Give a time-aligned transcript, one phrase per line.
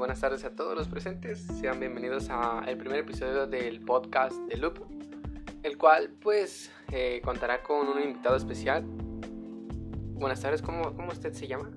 [0.00, 1.40] buenas tardes a todos los presentes.
[1.60, 4.78] Sean bienvenidos al primer episodio del podcast de Loop,
[5.62, 8.82] el cual pues eh, contará con un invitado especial.
[10.14, 11.70] Buenas tardes, ¿cómo, ¿cómo usted se llama?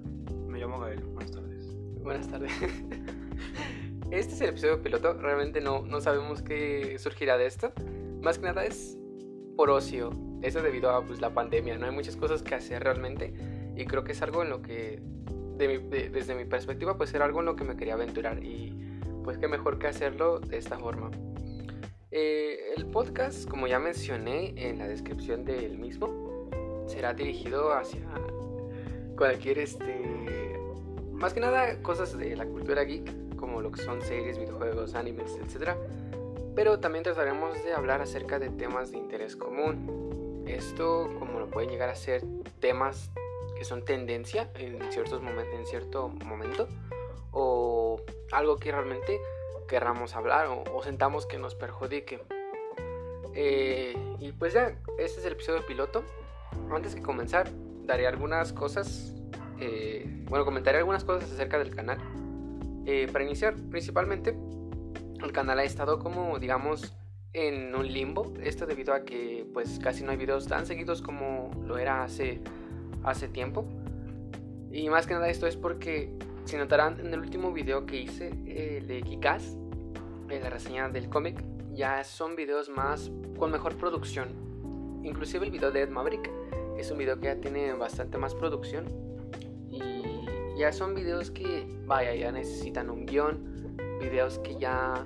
[0.47, 1.75] Me llamo Gael, buenas tardes.
[2.01, 2.54] Buenas tardes.
[4.09, 7.73] Este es el episodio piloto, realmente no, no sabemos qué surgirá de esto.
[8.21, 8.97] Más que nada es
[9.57, 10.11] por ocio,
[10.41, 13.33] eso debido a pues, la pandemia, no hay muchas cosas que hacer realmente
[13.76, 15.02] y creo que es algo en lo que
[15.57, 18.73] desde mi perspectiva, pues era algo en lo que me quería aventurar y
[19.23, 21.12] pues qué mejor que hacerlo de esta forma.
[22.12, 26.49] Eh, el podcast, como ya mencioné en la descripción del mismo,
[26.88, 28.07] será dirigido hacia
[29.17, 30.59] cualquier, este,
[31.12, 35.38] más que nada cosas de la cultura geek, como lo que son series, videojuegos, animes,
[35.38, 35.71] etc.
[36.55, 40.43] Pero también trataremos de hablar acerca de temas de interés común.
[40.48, 42.23] Esto, como lo pueden llegar a ser
[42.59, 43.09] temas
[43.57, 46.68] que son tendencia en, ciertos momentos, en cierto momento
[47.32, 48.01] o
[48.32, 49.20] algo que realmente
[49.68, 52.21] querramos hablar o, sentamos que nos perjudique.
[53.34, 56.04] Eh, y pues ya, este es el episodio piloto.
[56.71, 57.49] Antes de comenzar,
[57.84, 59.13] daré algunas cosas,
[59.59, 61.98] eh, bueno, comentaré algunas cosas acerca del canal.
[62.85, 64.38] Eh, para iniciar, principalmente,
[65.24, 66.94] el canal ha estado como, digamos,
[67.34, 68.34] en un limbo.
[68.41, 72.41] Esto debido a que pues casi no hay videos tan seguidos como lo era hace
[73.03, 73.66] hace tiempo.
[74.72, 76.12] Y más que nada esto es porque,
[76.46, 79.56] si notarán en el último video que hice, el de Kikaz,
[80.28, 81.44] la reseña del cómic,
[81.74, 84.29] ya son videos más con mejor producción.
[85.03, 86.29] Inclusive el video de Ed Maverick
[86.78, 88.85] es un video que ya tiene bastante más producción.
[89.69, 90.25] Y
[90.57, 93.78] ya son videos que, vaya, ya necesitan un guion.
[94.00, 95.06] Videos que ya...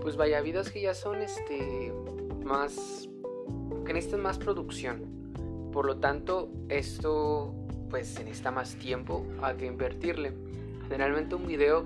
[0.00, 1.92] Pues vaya, videos que ya son este...
[2.44, 3.08] Más...
[3.84, 5.05] Que necesitan más producción.
[5.76, 7.54] Por lo tanto, esto
[7.90, 10.32] pues se necesita más tiempo a que invertirle.
[10.88, 11.84] Generalmente un video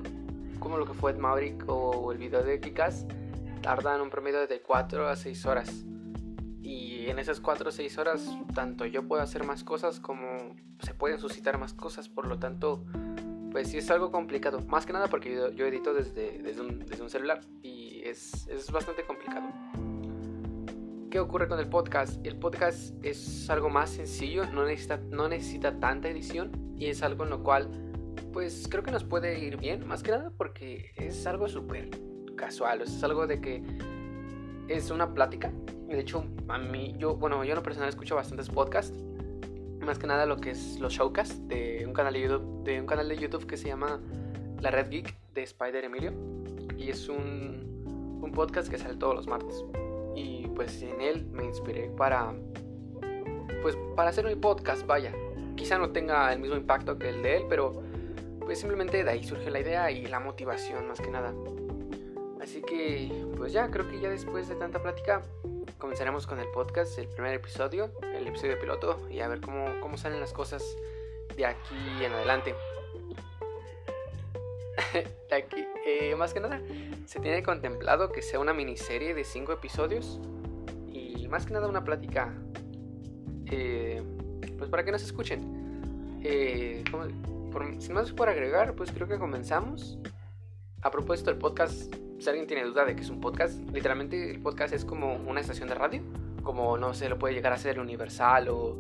[0.61, 3.05] como lo que fue Maverick o el video de Kikas
[3.63, 5.85] tardan un promedio de 4 a 6 horas.
[6.63, 10.95] Y en esas 4 o 6 horas, tanto yo puedo hacer más cosas como se
[10.95, 12.09] pueden suscitar más cosas.
[12.09, 12.85] Por lo tanto,
[13.51, 14.61] pues sí es algo complicado.
[14.69, 19.49] Más que nada porque yo, edito desde, desde, un, celular y es, es bastante complicado.
[21.11, 22.25] ¿Qué ocurre con el podcast?
[22.25, 27.25] El podcast es algo más sencillo, no necesita, no necesita tanta edición y es algo
[27.25, 27.69] en lo cual
[28.33, 31.91] pues creo que nos puede ir bien, más que nada porque es algo súper
[32.37, 33.61] casual, es algo de que
[34.69, 35.53] es una plática.
[35.89, 38.97] De hecho, a mí, yo, bueno, yo en lo personal escucho bastantes podcasts,
[39.81, 42.87] más que nada lo que es los showcasts de un canal de YouTube, de un
[42.87, 44.01] canal de YouTube que se llama
[44.61, 46.13] La Red Geek de Spider Emilio
[46.79, 49.65] y es un, un podcast que sale todos los martes
[50.61, 52.35] pues en él me inspiré para
[53.63, 55.11] pues para hacer un podcast, vaya.
[55.57, 57.83] Quizá no tenga el mismo impacto que el de él, pero
[58.41, 61.33] pues simplemente de ahí surge la idea y la motivación más que nada.
[62.43, 65.23] Así que pues ya, creo que ya después de tanta plática
[65.79, 69.97] comenzaremos con el podcast, el primer episodio, el episodio piloto y a ver cómo, cómo
[69.97, 70.77] salen las cosas
[71.39, 72.55] de aquí en adelante.
[75.31, 76.61] de aquí, eh, más que nada,
[77.07, 80.21] se tiene contemplado que sea una miniserie de 5 episodios
[81.31, 82.33] más que nada una plática,
[83.47, 84.03] eh,
[84.59, 86.21] pues para que nos escuchen.
[86.23, 86.85] Eh,
[87.79, 89.99] sin más por agregar, pues creo que comenzamos.
[90.83, 94.41] A propósito del podcast, si alguien tiene duda de que es un podcast, literalmente el
[94.41, 96.03] podcast es como una estación de radio,
[96.43, 98.79] como no sé, lo puede llegar a ser Universal o,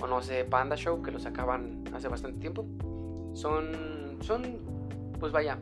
[0.00, 2.64] o no sé, Panda Show, que lo sacaban hace bastante tiempo.
[3.34, 4.58] Son, son
[5.20, 5.58] pues vaya,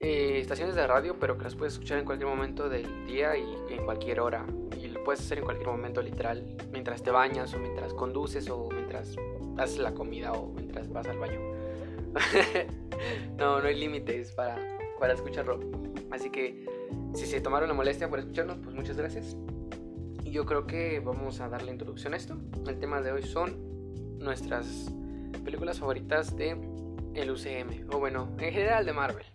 [0.00, 3.56] eh, estaciones de radio, pero que las puedes escuchar en cualquier momento del día y
[3.70, 4.46] en cualquier hora.
[4.80, 8.68] Y lo puedes hacer en cualquier momento literal, mientras te bañas o mientras conduces o
[8.70, 9.16] mientras
[9.56, 11.40] haces la comida o mientras vas al baño.
[13.38, 14.56] no, no hay límites para,
[14.98, 15.60] para escucharlo.
[16.10, 16.66] Así que
[17.14, 19.36] si se tomaron la molestia por escucharnos, pues muchas gracias.
[20.24, 22.36] Y yo creo que vamos a darle introducción a esto.
[22.66, 24.92] El tema de hoy son nuestras
[25.44, 26.58] películas favoritas de
[27.14, 29.33] el UCM, o bueno, en general de Marvel.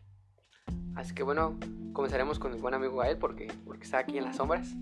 [0.99, 1.57] Así que bueno,
[1.93, 4.75] comenzaremos con mi buen amigo Gael porque, porque está aquí en las sombras.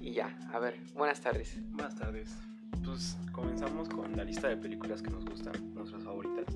[0.00, 1.56] Y ya, a ver, buenas tardes.
[1.70, 2.36] Buenas tardes.
[2.84, 6.46] Pues comenzamos con la lista de películas que nos gustan, nuestras favoritas.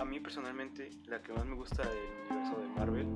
[0.00, 1.98] A mí personalmente la que más me gusta del
[2.30, 3.06] universo de Marvel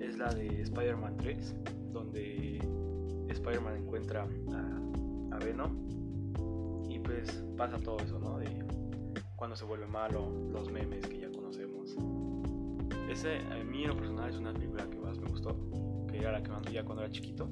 [0.00, 1.54] es la de Spider-Man 3,
[1.92, 2.56] donde
[3.28, 5.76] Spider-Man encuentra a, a Venom
[6.88, 8.38] y pues pasa todo eso, ¿no?
[8.38, 8.64] De
[9.36, 11.94] cuando se vuelve malo, los memes que ya conocemos.
[13.08, 15.56] Ese a mí en lo personal es una película que más me gustó,
[16.10, 17.48] que era la que mandó ya cuando era chiquito.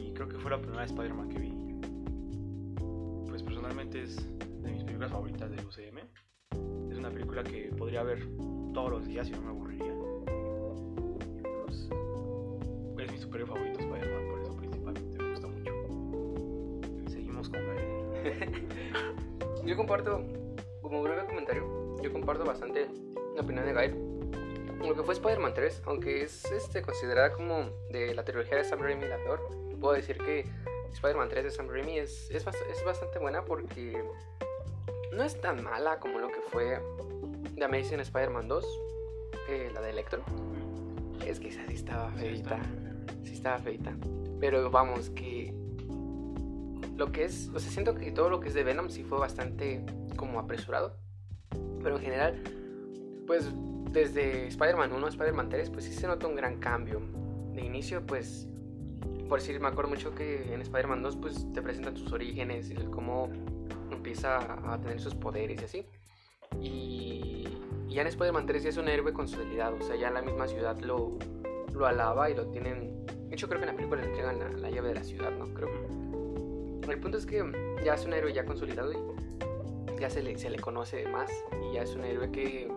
[0.00, 1.52] Y creo que fue la primera Spider-Man que vi.
[3.28, 4.16] Pues personalmente es
[4.62, 5.98] de mis películas favoritas del UCM.
[6.90, 8.26] Es una película que podría ver
[8.72, 9.94] todos los días y no me aburriría.
[11.64, 11.88] Pues,
[12.98, 17.10] es mi superhéroe favorito Spider-Man, por eso principalmente me gusta mucho.
[17.10, 18.68] Seguimos con él.
[19.66, 20.24] Yo comparto,
[20.80, 22.88] como breve comentario, yo comparto bastante
[23.36, 24.07] la opinión de Gael.
[24.78, 28.80] Lo que fue Spider-Man 3, aunque es este, considerada como de la trilogía de Sam
[28.80, 29.40] Raimi la peor,
[29.80, 30.44] puedo decir que
[30.92, 34.02] Spider-Man 3 de Sam Raimi es, es, es bastante buena porque
[35.12, 36.80] no es tan mala como lo que fue
[37.56, 38.64] The Amazing Spider-Man 2,
[39.48, 40.22] eh, la de Electro.
[41.26, 42.60] Es que esa sí estaba feita,
[43.24, 43.96] sí estaba feita.
[44.40, 45.52] Pero vamos, que
[46.96, 49.18] lo que es, o sea, siento que todo lo que es de Venom sí fue
[49.18, 49.84] bastante
[50.16, 50.96] como apresurado.
[51.82, 52.42] Pero en general,
[53.28, 53.50] pues
[53.92, 57.00] desde Spider-Man 1 a Spider-Man 3, pues sí se nota un gran cambio.
[57.52, 58.48] De inicio, pues,
[59.28, 62.90] por decir, me acuerdo mucho que en Spider-Man 2, pues te presentan sus orígenes, el
[62.90, 63.30] cómo
[63.90, 64.38] empieza
[64.72, 65.86] a tener sus poderes y así.
[66.58, 67.48] Y,
[67.88, 70.78] ya en Spider-Man 3 ya es un héroe consolidado, o sea, ya la misma ciudad
[70.80, 71.18] lo,
[71.74, 73.04] lo alaba y lo tienen.
[73.06, 75.32] De hecho, creo que en la película le entregan la, la llave de la ciudad,
[75.32, 75.52] ¿no?
[75.52, 75.68] Creo.
[76.88, 77.44] El punto es que
[77.84, 81.30] ya es un héroe ya consolidado y ya se le, se le conoce más
[81.62, 82.70] y ya es un héroe que,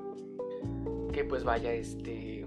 [1.11, 2.45] que pues vaya, este...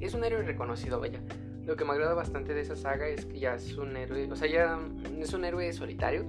[0.00, 1.20] Es un héroe reconocido, vaya.
[1.64, 4.36] Lo que me agrada bastante de esa saga es que ya es un héroe, o
[4.36, 4.78] sea, ya
[5.18, 6.24] es un héroe solitario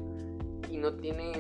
[0.69, 1.31] y no tiene,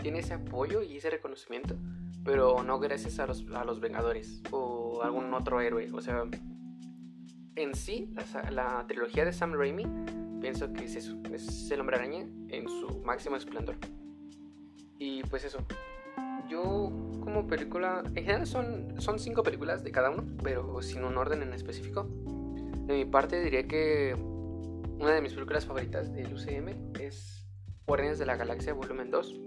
[0.00, 1.76] tiene ese apoyo y ese reconocimiento,
[2.24, 5.90] pero no gracias a los, a los Vengadores o algún otro héroe.
[5.92, 6.24] O sea,
[7.56, 9.84] en sí, la, la trilogía de Sam Raimi,
[10.40, 13.76] pienso que es eso, es el hombre araña en su máximo esplendor.
[14.98, 15.58] Y pues eso,
[16.48, 16.90] yo
[17.20, 21.42] como película, en general son, son cinco películas de cada uno, pero sin un orden
[21.42, 22.06] en específico.
[22.86, 24.14] De mi parte diría que
[24.98, 27.46] una de mis películas favoritas del UCM es
[27.86, 29.40] Guardianes de la Galaxia Volumen 2.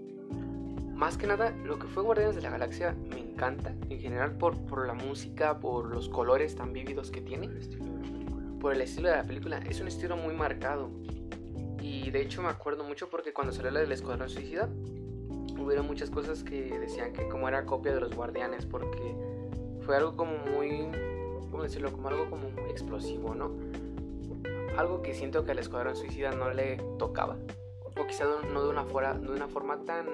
[0.94, 4.56] Más que nada, lo que fue Guardianes de la Galaxia me encanta, en general por,
[4.66, 8.58] por la música, por los colores tan vívidos que tiene, El estilo de la película.
[8.60, 9.58] por el estilo de la película.
[9.58, 10.90] Es un estilo muy marcado.
[11.80, 14.70] Y de hecho me acuerdo mucho porque cuando salió la del Escuadrón Suicida,
[15.64, 19.14] hubieron muchas cosas que decían que como era copia de los Guardianes, porque
[19.84, 20.88] fue algo como muy,
[21.50, 21.90] ¿cómo decirlo?
[21.92, 23.50] Como algo como muy explosivo, ¿no?
[24.76, 27.36] Algo que siento que al Escuadrón Suicida no le tocaba.
[27.96, 30.06] O quizá no- no de una, fuera, de una forma tan,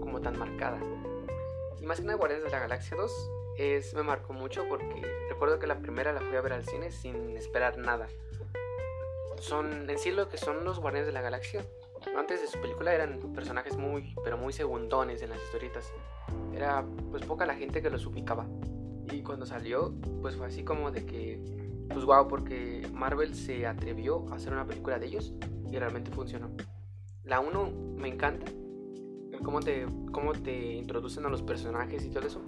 [0.00, 0.78] como tan marcada.
[1.80, 5.58] Y más que nada Guardianes de la Galaxia 2 es, me marcó mucho porque recuerdo
[5.58, 8.08] que la primera la fui a ver al cine sin esperar nada.
[9.38, 11.62] Son en sí lo que son los Guardianes de la Galaxia.
[12.16, 15.92] Antes de su película eran personajes muy, pero muy segundones en las historietas.
[16.54, 18.46] Era pues poca la gente que los ubicaba.
[19.10, 19.92] Y cuando salió,
[20.22, 21.40] pues fue así como de que,
[21.88, 25.34] pues wow, porque Marvel se atrevió a hacer una película de ellos
[25.70, 26.50] y realmente funcionó.
[27.24, 28.46] La 1 me encanta,
[29.32, 32.40] el cómo te, cómo te introducen a los personajes y todo eso.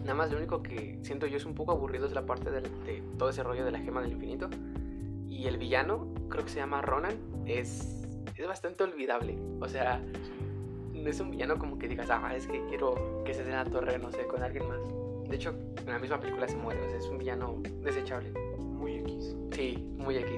[0.00, 2.64] Nada más lo único que siento yo es un poco aburrido es la parte del-
[2.84, 4.48] de, todo ese rollo de la gema del infinito.
[5.28, 7.14] Y el villano, creo que se llama Ronan,
[7.46, 8.01] es,
[8.36, 9.36] es bastante olvidable.
[9.60, 10.00] O sea,
[10.92, 13.64] no es un villano como que digas, ah, es que quiero que se den a
[13.64, 14.80] torre, no sé, con alguien más.
[15.28, 18.30] De hecho, en la misma película se muere, o sea, es un villano desechable.
[18.58, 19.36] Muy X.
[19.52, 20.32] Sí, muy X.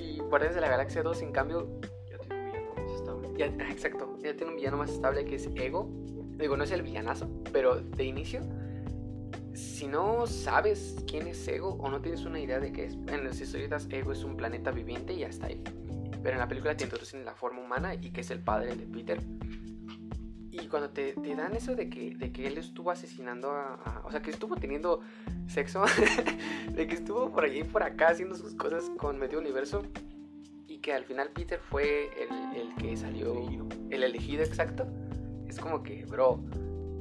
[0.00, 1.68] Y Guardianes de la Galaxia 2, en cambio,
[2.10, 3.28] Ya tiene un villano más estable.
[3.36, 5.88] ya, ah, exacto, ya tiene un villano más estable que es Ego.
[6.36, 8.42] Digo, no es el villanazo, pero de inicio,
[9.54, 13.24] si no sabes quién es Ego o no tienes una idea de qué es, en
[13.24, 15.60] las historietas Ego es un planeta viviente y hasta ahí.
[16.22, 18.86] Pero en la película te introducen la forma humana y que es el padre de
[18.86, 19.20] Peter.
[20.50, 24.02] Y cuando te, te dan eso de que, de que él estuvo asesinando a, a-
[24.04, 25.00] O sea, que estuvo teniendo
[25.46, 25.84] sexo,
[26.72, 29.82] de que estuvo por allí y por acá haciendo sus cosas con medio universo.
[30.66, 34.86] Y que al final Peter fue el, el que salió el elegido exacto,
[35.48, 36.42] es como que, bro.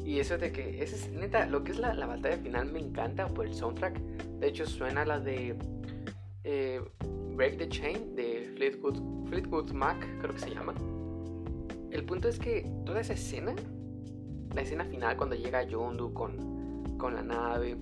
[0.05, 2.79] Y eso de que, ese es neta, lo que es la, la batalla final me
[2.79, 3.99] encanta por el soundtrack.
[4.39, 5.57] De hecho, suena la de
[6.45, 6.81] eh,
[7.35, 10.73] Break the Chain de Fleetwood, Fleetwood Mac, creo que se llama.
[11.91, 13.55] El punto es que toda esa escena,
[14.55, 17.77] la escena final cuando llega Yondu con, con la nave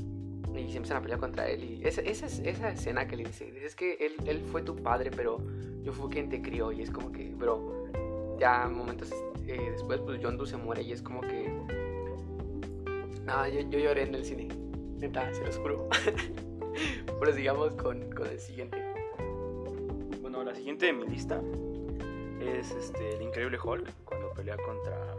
[0.53, 1.63] y se empiezan a pelear contra él.
[1.63, 4.75] Y esa, esa, es- esa escena que le dice, es que él, él fue tu
[4.75, 5.37] padre, pero
[5.81, 6.71] yo fui quien te crió.
[6.73, 7.87] Y es como que, bro,
[8.37, 9.11] ya momentos
[9.47, 11.49] eh, después, pues Yondu se muere y es como que.
[13.23, 14.49] Nada, yo, yo lloré en el cine.
[14.99, 15.87] Neta, se los juro.
[17.19, 18.84] Pero sigamos con, con el siguiente.
[20.45, 21.41] La siguiente de mi lista
[22.39, 25.15] es este, el Increíble Hulk, cuando pelea contra.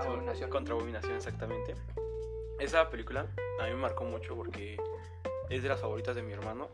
[0.00, 0.50] Abominación.
[0.50, 1.74] Contra Abominación, exactamente.
[2.58, 3.26] Esa película
[3.60, 4.76] a mí me marcó mucho porque
[5.48, 6.68] es de las favoritas de mi hermano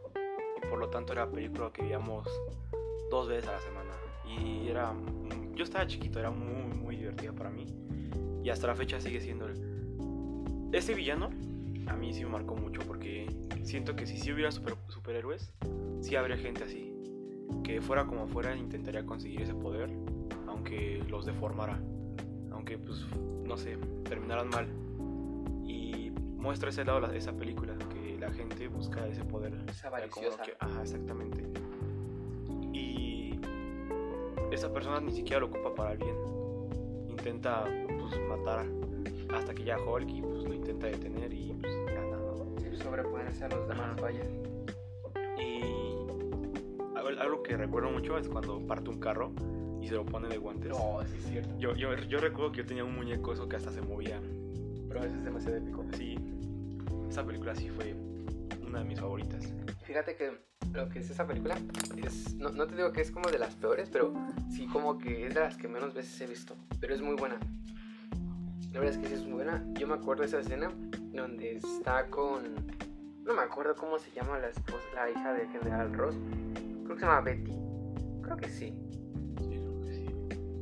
[0.62, 2.26] y por lo tanto era la película que veíamos
[3.10, 3.90] dos veces a la semana.
[4.26, 4.94] Y era.
[5.54, 7.66] Yo estaba chiquito, era muy, muy divertida para mí.
[8.42, 11.30] Y hasta la fecha sigue siendo el- Este villano
[11.88, 13.26] a mí sí me marcó mucho porque
[13.62, 15.52] siento que si sí hubiera super, superhéroes,
[16.00, 16.92] sí habría gente así.
[17.64, 19.90] Que fuera como fuera intentaría conseguir ese poder,
[20.46, 21.78] aunque los deformara.
[22.52, 23.04] Aunque pues,
[23.44, 24.66] no sé, terminaran mal.
[25.66, 29.54] Y muestra ese lado de esa película, que la gente busca ese poder.
[29.68, 30.42] Esa avariciosa.
[30.42, 31.44] que- Ajá, exactamente.
[32.72, 33.38] Y
[34.50, 36.16] esa persona ni siquiera lo ocupa para el bien.
[37.08, 37.64] Intenta
[38.00, 38.66] pues matar
[39.34, 41.72] hasta que ya Hulk y pues lo intenta detener y pues
[42.78, 44.24] sobreponerse a los demás, vaya.
[45.38, 45.62] Y
[46.96, 49.32] algo, algo que recuerdo mucho es cuando parte un carro
[49.80, 50.70] y se lo pone de guantes.
[50.70, 51.58] No, sí es cierto.
[51.58, 54.20] Yo, yo, yo recuerdo que yo tenía un muñeco eso que hasta se movía.
[54.88, 55.84] Pero eso es demasiado épico.
[55.96, 56.16] Sí,
[57.08, 57.94] esa película sí fue
[58.66, 59.52] una de mis favoritas.
[59.84, 60.38] Fíjate que
[60.72, 61.56] lo que es esa película
[61.96, 62.34] es.
[62.34, 64.12] No, no te digo que es como de las peores, pero
[64.50, 66.54] sí como que es de las que menos veces he visto.
[66.80, 67.38] Pero es muy buena.
[68.72, 69.64] La verdad es que sí es muy buena.
[69.74, 70.70] Yo me acuerdo de esa escena
[71.18, 72.66] donde está con.
[73.24, 76.16] No me acuerdo cómo se llama la esposa, la hija del general Ross.
[76.84, 77.52] Creo que se llama Betty.
[78.22, 78.74] Creo que sí.
[79.40, 80.06] Sí, creo que sí.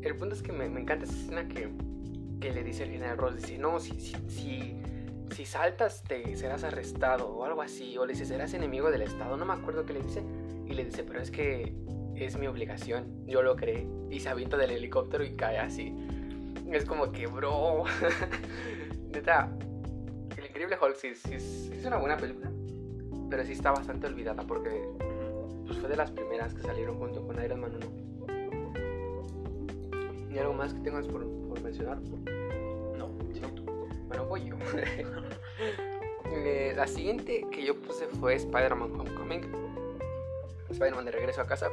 [0.03, 1.71] El punto es que me, me encanta esa escena que,
[2.41, 4.81] que le dice el general Ross, dice, no, si, si, si,
[5.31, 9.37] si saltas te serás arrestado o algo así, o le dice, serás enemigo del Estado,
[9.37, 10.23] no me acuerdo qué le dice,
[10.67, 11.75] y le dice, pero es que
[12.17, 15.95] es mi obligación, yo lo creé, y se avienta del helicóptero y cae así.
[16.73, 17.85] Es como que, bro,
[19.13, 19.57] neta,
[20.57, 22.51] increíble Hulk sí, sí sí es una buena película,
[23.29, 24.89] pero sí está bastante olvidada porque
[25.67, 27.87] pues fue de las primeras que salieron junto con Iron Man 1.
[30.31, 31.99] ¿Y algo más que tengas por, por mencionar?
[31.99, 33.11] No,
[33.55, 33.67] tú.
[34.09, 34.57] Bueno, voy yo.
[36.29, 39.43] Eh, la siguiente que yo puse fue Spider-Man Homecoming.
[40.69, 41.71] Spider-Man de regreso a casa.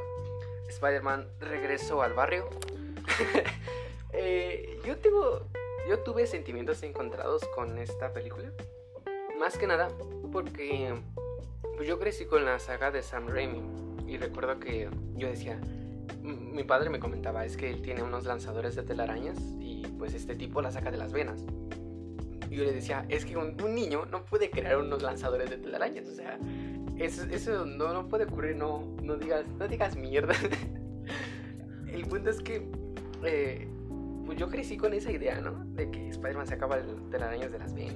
[0.68, 2.48] Spider-Man regreso al barrio.
[4.16, 5.48] Eh, yo tengo.
[5.88, 8.50] Yo tuve sentimientos encontrados con esta película.
[9.38, 9.88] Más que nada
[10.32, 10.94] porque
[11.76, 13.62] pues yo crecí con la saga de Sam Raimi.
[14.06, 15.60] Y recuerdo que yo decía.
[16.22, 20.36] Mi padre me comentaba, es que él tiene unos lanzadores de telarañas y pues este
[20.36, 21.44] tipo la saca de las venas.
[22.48, 25.56] Y yo le decía, es que un, un niño no puede crear unos lanzadores de
[25.56, 26.38] telarañas, o sea,
[26.98, 30.34] eso, eso no, no puede ocurrir, no, no, digas, no digas mierda.
[31.88, 32.68] El punto es que
[33.24, 33.68] eh,
[34.26, 35.64] pues yo crecí con esa idea, ¿no?
[35.74, 37.94] De que Spider-Man sacaba el telarañas de las venas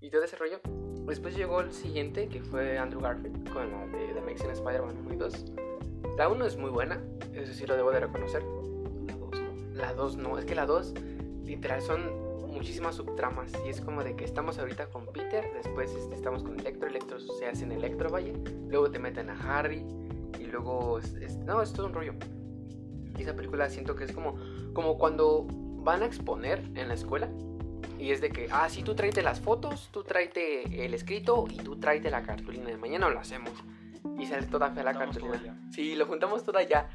[0.00, 0.60] y, y todo ese rollo.
[1.06, 5.14] Después llegó el siguiente, que fue Andrew Garfield, con la de The Amazing Spider-Man 1
[5.14, 5.44] y 2.
[6.18, 7.00] La 1 es muy buena,
[7.32, 8.42] eso sí lo debo de reconocer.
[8.42, 9.74] La dos, ¿no?
[9.74, 10.94] La 2 no, es que la 2
[11.44, 16.14] literal son muchísimas subtramas y es como de que estamos ahorita con Peter, después este,
[16.14, 18.32] estamos con Electro, Electro se hace en Electro, vaya,
[18.68, 19.84] luego te meten a Harry
[20.40, 22.14] y luego es- es- no, es todo un rollo.
[23.18, 24.36] Y esa película siento que es como
[24.76, 27.30] como cuando van a exponer en la escuela
[27.98, 31.56] y es de que, ah, sí, tú tráete las fotos, tú tráete el escrito y
[31.56, 33.52] tú tráete la cartulina de mañana lo hacemos.
[34.18, 35.58] Y sale toda fea la cartulina.
[35.70, 36.90] Sí, lo juntamos toda ya.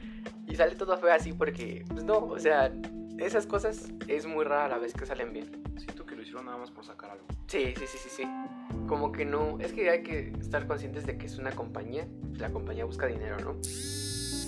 [0.48, 2.72] Y sale toda fea así porque, pues no, o sea,
[3.18, 5.64] esas cosas es muy rara la vez que salen bien.
[5.78, 7.26] Siento que lo hicieron nada más por sacar algo.
[7.48, 8.24] Sí, sí, sí, sí, sí.
[8.88, 12.52] Como que no, es que hay que estar conscientes de que es una compañía, la
[12.52, 13.56] compañía busca dinero, ¿no?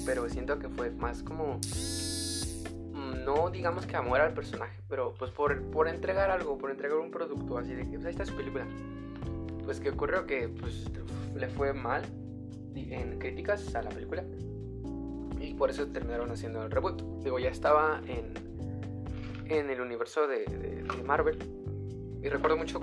[0.06, 1.60] Pero siento que fue más como,
[3.14, 7.12] no digamos que amor al personaje, pero pues por, por entregar algo, por entregar un
[7.12, 8.66] producto así de que, pues ahí está su película.
[9.66, 10.86] Pues que ocurrió que pues
[11.36, 12.04] le fue mal
[12.76, 14.24] en críticas a la película
[15.40, 17.02] y por eso terminaron haciendo el reboot.
[17.24, 18.34] Digo, ya estaba en,
[19.46, 21.38] en el universo de, de- Marvel
[22.22, 22.80] y recuerdo mucho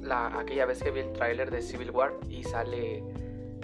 [0.00, 3.02] la, aquella vez que vi el tráiler de Civil War y sale,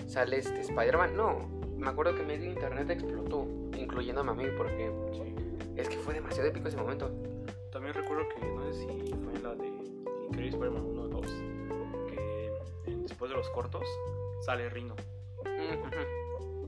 [0.06, 1.16] sale este Spider-Man.
[1.16, 3.46] No, me acuerdo que medio internet explotó,
[3.76, 4.90] incluyéndome a mí, porque.
[5.78, 7.10] Es que fue demasiado épico ese momento.
[7.70, 9.68] También recuerdo que, no sé si fue en la de
[10.26, 11.26] Increíble Spider-Man 1 o 2,
[12.08, 13.86] que después de los cortos
[14.40, 14.96] sale Rino.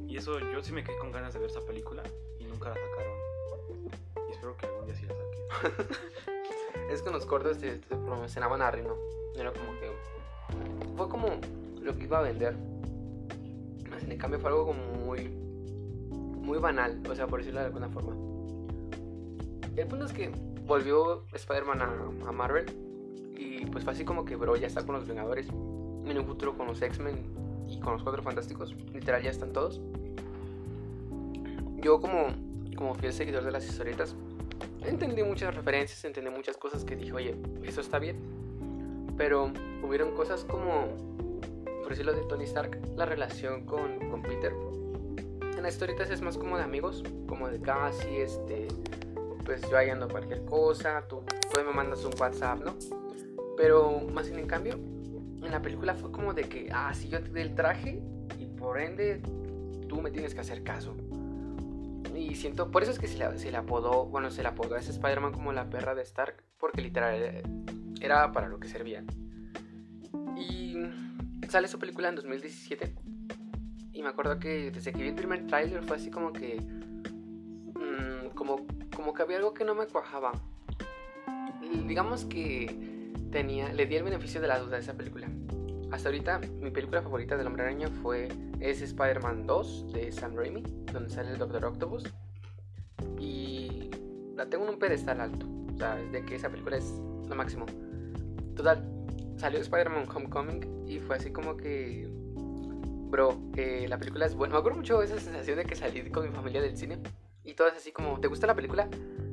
[0.06, 2.02] Y eso yo sí me quedé con ganas de ver esa película
[2.38, 3.18] y nunca la sacaron.
[4.28, 5.86] Y espero que algún día sí la saquen.
[6.90, 8.96] Es que en los cortos te, te promocionaban a Rino.
[9.36, 9.92] Era como que.
[10.96, 11.40] Fue como
[11.80, 12.56] lo que iba a vender.
[13.88, 15.28] Más en cambio fue algo como muy.
[15.28, 18.29] Muy banal, o sea, por decirlo de alguna forma.
[19.76, 20.30] El punto es que
[20.66, 21.80] volvió Spider-Man
[22.26, 22.66] a, Marvel.
[23.36, 25.48] Y pues fue así como que, bro, ya está con los Vengadores.
[25.48, 27.24] En un futuro con los X-Men
[27.68, 28.74] y con los Cuatro Fantásticos.
[28.92, 29.80] Literal, ya están todos.
[31.76, 32.28] Yo, como,
[32.76, 34.14] como fiel seguidor de las historietas,
[34.82, 38.16] entendí muchas referencias, entendí muchas cosas que dije, oye, eso está bien.
[39.16, 40.88] Pero hubieron cosas como,
[41.80, 44.52] por decirlo de Tony Stark, la relación con, con Peter.
[45.56, 48.68] En las historietas es más como de amigos, como de casi, este,
[49.44, 52.74] pues yo ahí ando cualquier cosa, tú, tú me mandas un WhatsApp, ¿no?
[53.56, 57.22] Pero más bien en cambio, en la película fue como de que, ah, si yo
[57.22, 58.02] te doy el traje
[58.38, 59.20] y por ende
[59.88, 60.96] tú me tienes que hacer caso.
[62.14, 64.74] Y siento, por eso es que se le, se le apodó, bueno, se le apodó
[64.74, 67.42] a ese Spider-Man como la perra de Stark, porque literal
[68.00, 69.04] era para lo que servía.
[70.36, 70.76] Y
[71.48, 72.94] sale su película en 2017.
[73.92, 76.60] Y me acuerdo que desde que vi el primer tráiler fue así como que.
[77.74, 80.32] Mmm, como, como que había algo que no me cuajaba.
[81.86, 85.28] digamos que tenía, le di el beneficio de la duda a esa película.
[85.90, 88.28] Hasta ahorita, mi película favorita del Hombre Araña fue
[88.60, 92.04] es Spider-Man 2 de Sam Raimi, donde sale el Doctor Octopus.
[93.18, 93.90] Y
[94.36, 95.46] la tengo en un pedestal alto.
[95.74, 96.92] O sea, de que esa película es
[97.28, 97.66] lo máximo.
[98.54, 98.84] Total,
[99.36, 102.08] salió Spider-Man Homecoming y fue así como que.
[103.10, 104.54] Bro, eh, la película es buena.
[104.54, 106.98] Me acuerdo mucho de esa sensación de que salí con mi familia del cine.
[107.50, 108.88] Y todo es así como, ¿te gusta la película?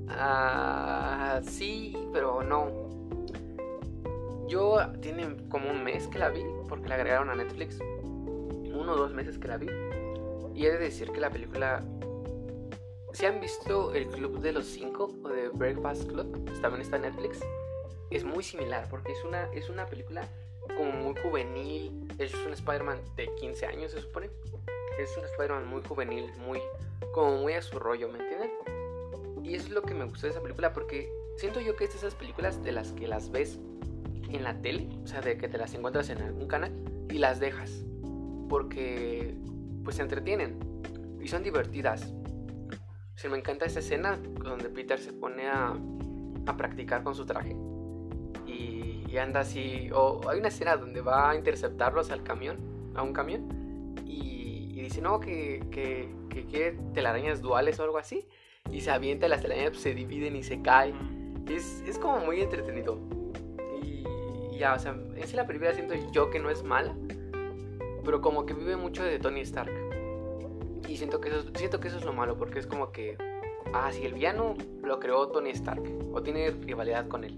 [0.10, 2.72] Ah, sí, pero no.
[4.48, 7.78] Yo tiene como un mes que la vi, porque la agregaron a Netflix.
[7.80, 9.68] Uno o dos meses que la vi.
[10.56, 11.84] Y he de decir que la película.
[13.14, 17.04] Si han visto el Club de los Cinco o de Breakfast Club, también está en
[17.04, 17.40] Netflix.
[18.10, 20.28] Es muy similar porque es una, es una película
[20.76, 22.08] como muy juvenil.
[22.18, 24.32] Es un Spider-Man de 15 años, se supone.
[24.98, 26.60] Es un Spider-Man muy juvenil, muy.
[27.14, 28.52] Como muy a su rollo, ¿me entienden?
[29.44, 31.92] Y eso es lo que me gustó de esa película porque siento yo que es
[31.92, 33.60] de esas películas de las que las ves
[34.30, 36.72] en la tele, o sea, de que te las encuentras en algún canal
[37.10, 37.86] y las dejas,
[38.50, 39.36] porque
[39.84, 40.60] pues se entretienen
[41.22, 42.14] y son divertidas.
[43.26, 45.76] O me encanta esa escena donde Peter se pone a,
[46.46, 47.56] a practicar con su traje
[48.46, 52.58] y, anda así, o hay una escena donde va a interceptarlos al camión,
[52.94, 56.08] a un camión, y, y dice, no, que,
[56.42, 58.28] que quiere telarañas duales o algo así,
[58.72, 60.96] y se avienta, las telarañas se dividen y se caen.
[61.50, 63.00] Es, es como muy entretenido
[64.58, 66.96] ya, o sea, es la película siento yo que no es mala,
[68.04, 69.72] pero como que vive mucho de Tony Stark.
[70.88, 73.18] Y siento que eso, siento que eso es lo malo, porque es como que,
[73.74, 77.38] ah, si el villano lo creó Tony Stark, o tiene rivalidad con él.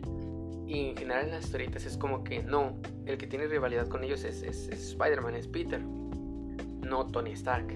[0.68, 4.04] Y en general en las historietas es como que no, el que tiene rivalidad con
[4.04, 7.68] ellos es, es, Spider-Man, es Peter, no Tony Stark.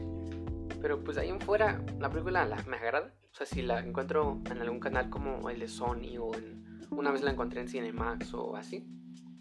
[0.82, 3.14] Pero pues ahí en fuera, la película la, me agrada.
[3.32, 7.12] O sea, si la encuentro en algún canal como el de Sony o en, una
[7.12, 8.86] vez la encontré en Cinemax o así,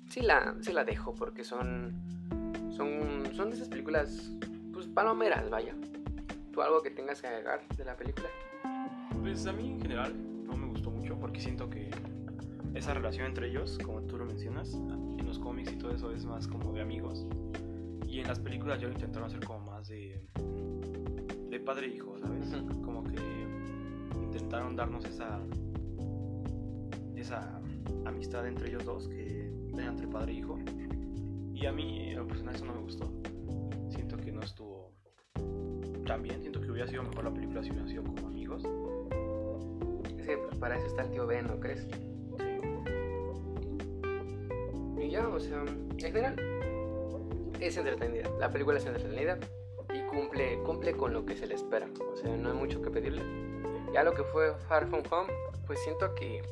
[0.08, 2.02] sí la, sí la dejo porque son,
[2.70, 4.32] son, son de esas películas,
[4.72, 5.74] pues palomeras, vaya.
[6.52, 8.28] ¿Tú algo que tengas que agregar de la película?
[9.20, 11.90] Pues a mí en general no me gustó mucho porque siento que
[12.74, 16.24] esa relación entre ellos, como tú lo mencionas, en los cómics y todo eso es
[16.24, 17.26] más como de amigos.
[18.06, 20.26] Y en las películas ya lo intentaron hacer como más de,
[21.62, 22.50] padre e hijo, ¿sabes?
[22.84, 23.16] Como que
[24.20, 25.40] intentaron darnos esa,
[27.16, 27.60] esa
[28.04, 30.58] amistad entre ellos dos que entre padre e hijo.
[31.54, 33.12] Y a mí, en lo personal, eso no me gustó.
[33.88, 34.92] Siento que no estuvo
[36.06, 36.40] tan bien.
[36.40, 38.62] Siento que hubiera sido mejor la película si hubieran sido como amigos.
[38.62, 41.86] Sí, pues para eso está el tío Ben, ¿no crees?
[45.00, 46.36] Y ya, o sea, en general,
[47.60, 48.28] es entretenida.
[48.40, 49.38] La película es entretenida
[50.12, 51.88] cumple, cumple con lo que se le espera.
[52.12, 53.22] O sea, no hay mucho que pedirle.
[53.92, 55.32] Ya lo que fue Far From Home,
[55.66, 56.42] pues siento que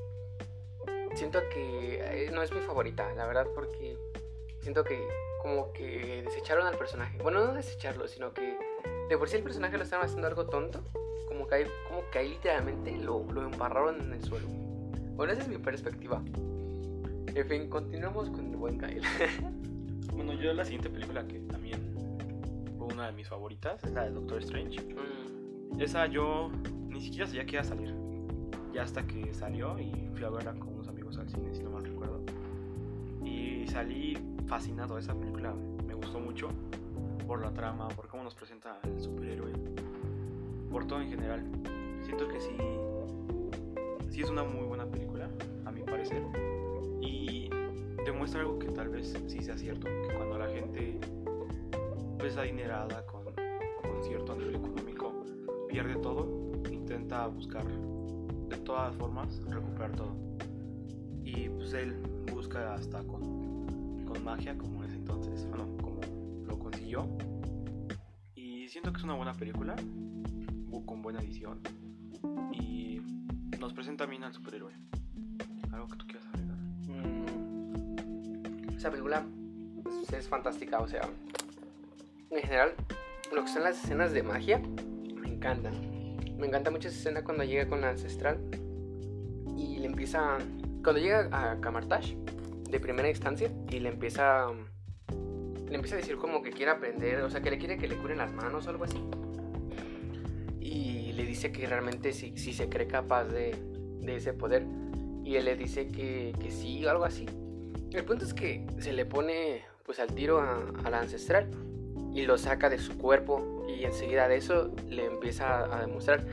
[1.14, 3.96] siento que eh, no es mi favorita, la verdad, porque
[4.60, 5.06] siento que
[5.42, 7.18] como que desecharon al personaje.
[7.22, 8.56] Bueno, no desecharlo, sino que
[9.08, 10.82] de por sí el personaje lo estaban haciendo algo tonto.
[11.28, 14.46] Como que ahí, como que ahí literalmente lo, lo embarraron en el suelo.
[15.14, 16.22] Bueno, esa es mi perspectiva.
[17.34, 19.02] En fin, continuamos con el buen Kyle.
[20.14, 21.89] bueno, yo la siguiente película que también
[22.92, 24.80] una de mis favoritas es la de Doctor Strange.
[24.80, 25.80] Mm.
[25.80, 26.50] Esa yo
[26.88, 27.94] ni siquiera sabía que iba a salir.
[28.72, 30.70] Ya hasta que salió y fui a verla con
[31.18, 32.20] al cine, si no mal recuerdo.
[33.24, 34.98] Y salí fascinado.
[34.98, 35.54] Esa película
[35.86, 36.48] me gustó mucho
[37.26, 39.52] por la trama, por cómo nos presenta el superhéroe,
[40.70, 41.44] por todo en general.
[42.02, 42.56] Siento que sí,
[44.10, 45.28] sí es una muy buena película,
[45.64, 46.22] a mi parecer.
[47.00, 47.50] Y
[48.04, 50.98] demuestra algo que tal vez sí sea cierto, que cuando la gente
[52.20, 55.24] pues adinerada con, con cierto nivel económico
[55.70, 60.14] pierde todo, intenta buscar de todas formas recuperar todo.
[61.24, 61.96] Y pues él
[62.30, 66.00] busca hasta con, con magia, como es entonces, bueno, como
[66.46, 67.08] lo consiguió.
[68.34, 69.74] Y siento que es una buena película,
[70.84, 71.60] con buena edición.
[72.52, 73.00] Y
[73.58, 74.74] nos presenta bien al superhéroe.
[75.72, 76.56] ¿Algo que tú quieras agregar?
[76.86, 79.24] Mm, esa película
[79.82, 81.08] pues, es fantástica, o sea,
[82.30, 82.74] en general,
[83.32, 85.74] lo que son las escenas de magia, me encantan.
[86.36, 88.40] Me encanta mucho esa escena cuando llega con la ancestral
[89.56, 90.38] y le empieza
[90.82, 92.16] cuando llega a Camartage,
[92.70, 94.46] de primera instancia y le empieza
[95.68, 97.96] le empieza a decir como que quiere aprender, o sea, que le quiere que le
[97.96, 99.00] curen las manos o algo así.
[100.60, 103.56] Y le dice que realmente sí se cree capaz de,
[104.00, 104.66] de, ese poder.
[105.24, 107.26] Y él le dice que, que sí, algo así.
[107.92, 111.50] El punto es que se le pone pues al tiro a, la ancestral
[112.12, 116.24] y lo saca de su cuerpo y enseguida de eso le empieza a demostrar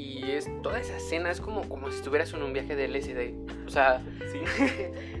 [0.00, 3.66] y es toda esa escena es como, como si estuvieras en un viaje de LSD.
[3.66, 4.02] O sea,
[4.32, 4.40] ¿Sí?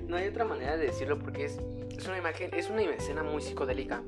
[0.06, 1.60] no hay otra manera de decirlo porque es,
[1.96, 4.02] es una imagen, es una escena muy psicodélica.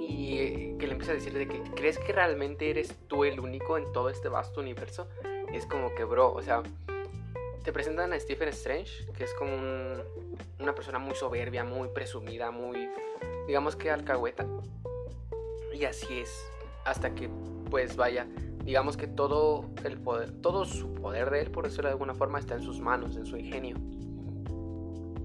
[0.00, 3.38] Y eh, que le empieza a decir de que crees que realmente eres tú el
[3.38, 5.08] único en todo este vasto universo.
[5.52, 6.62] es como que, bro, o sea,
[7.62, 9.52] te presentan a Stephen Strange, que es como
[10.58, 12.88] una persona muy soberbia, muy presumida, muy,
[13.46, 14.44] digamos que alcahueta.
[15.72, 16.30] Y así es,
[16.84, 17.30] hasta que,
[17.70, 18.26] pues vaya,
[18.64, 22.38] digamos que todo el poder, todo su poder de él, por decirlo de alguna forma,
[22.38, 23.76] está en sus manos, en su ingenio.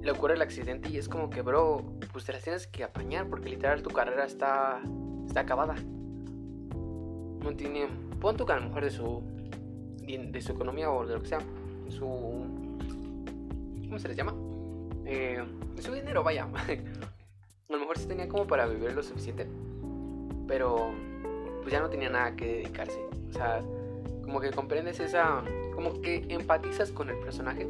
[0.02, 3.28] Le ocurre el accidente y es como que, bro, pues te las tienes que apañar
[3.30, 4.82] porque literal tu carrera está,
[5.28, 5.76] está acabada.
[7.44, 7.88] No tiene,
[8.20, 9.22] pon que a lo mejor de su,
[10.06, 11.40] de su economía o de lo que sea,
[11.90, 14.34] su, ¿cómo se les llama?
[15.06, 15.44] Eh,
[15.80, 16.48] su dinero, vaya.
[17.70, 19.48] a lo mejor sí tenía como para vivir lo suficiente,
[20.48, 20.92] pero
[21.62, 23.00] pues ya no tenía nada que dedicarse.
[23.30, 23.62] O sea,
[24.22, 27.68] como que comprendes esa, como que empatizas con el personaje,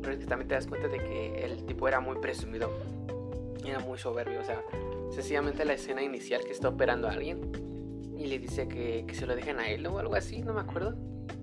[0.00, 2.70] pero es que también te das cuenta de que el tipo era muy presumido,
[3.64, 4.62] era muy soberbio, o sea,
[5.10, 7.52] sencillamente la escena inicial que está operando a alguien
[8.16, 10.60] y le dice que, que se lo dejen a él o algo así, no me
[10.60, 10.94] acuerdo.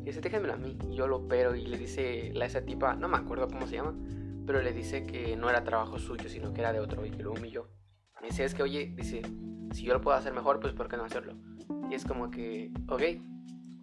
[0.02, 0.78] Y dice, déjenmelo a mí.
[0.90, 3.76] Y yo lo opero y le dice a esa tipa, no me acuerdo cómo se
[3.76, 3.94] llama,
[4.46, 7.24] pero le dice que no era trabajo suyo, sino que era de otro y que
[7.24, 7.68] lo humilló.
[8.24, 9.22] Y dice, es que, oye, dice,
[9.74, 11.36] si yo lo puedo hacer mejor, pues ¿por qué no hacerlo?
[11.90, 13.02] Y es como que, ok,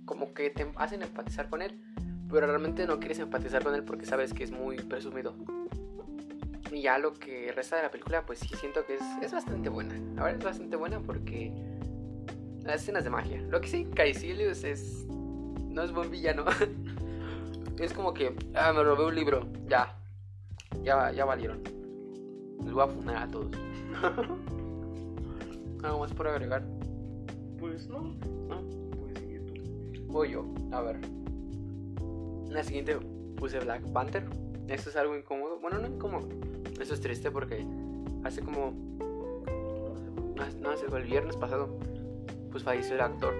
[0.04, 1.80] como que te hacen empatizar con él,
[2.28, 5.34] pero realmente no quieres empatizar con él porque sabes que es muy presumido.
[6.70, 9.68] Y ya lo que resta de la película, pues sí siento que es, es bastante
[9.68, 9.94] buena.
[10.20, 11.52] A ver, es bastante buena porque
[12.68, 13.40] las escenas de magia.
[13.48, 15.06] Lo que sí, Caecilius es.
[15.08, 16.44] No es buen villano.
[17.78, 18.34] es como que.
[18.54, 19.48] Ah, me robé un libro.
[19.66, 19.96] Ya.
[20.82, 21.62] Ya, ya valieron.
[22.64, 23.50] Les voy a funar a todos.
[25.82, 26.64] ¿Algo más por agregar?
[27.58, 28.14] Pues no.
[28.48, 28.62] ¿No?
[30.06, 30.98] Voy yo, a ver.
[32.48, 32.98] La siguiente
[33.36, 34.24] puse Black Panther.
[34.68, 35.58] Esto es algo incómodo.
[35.60, 36.28] Bueno, no incómodo.
[36.80, 37.66] Eso es triste porque
[38.24, 38.72] hace como.
[40.60, 41.78] No, hace el viernes pasado.
[42.50, 43.34] Pues falleció el actor.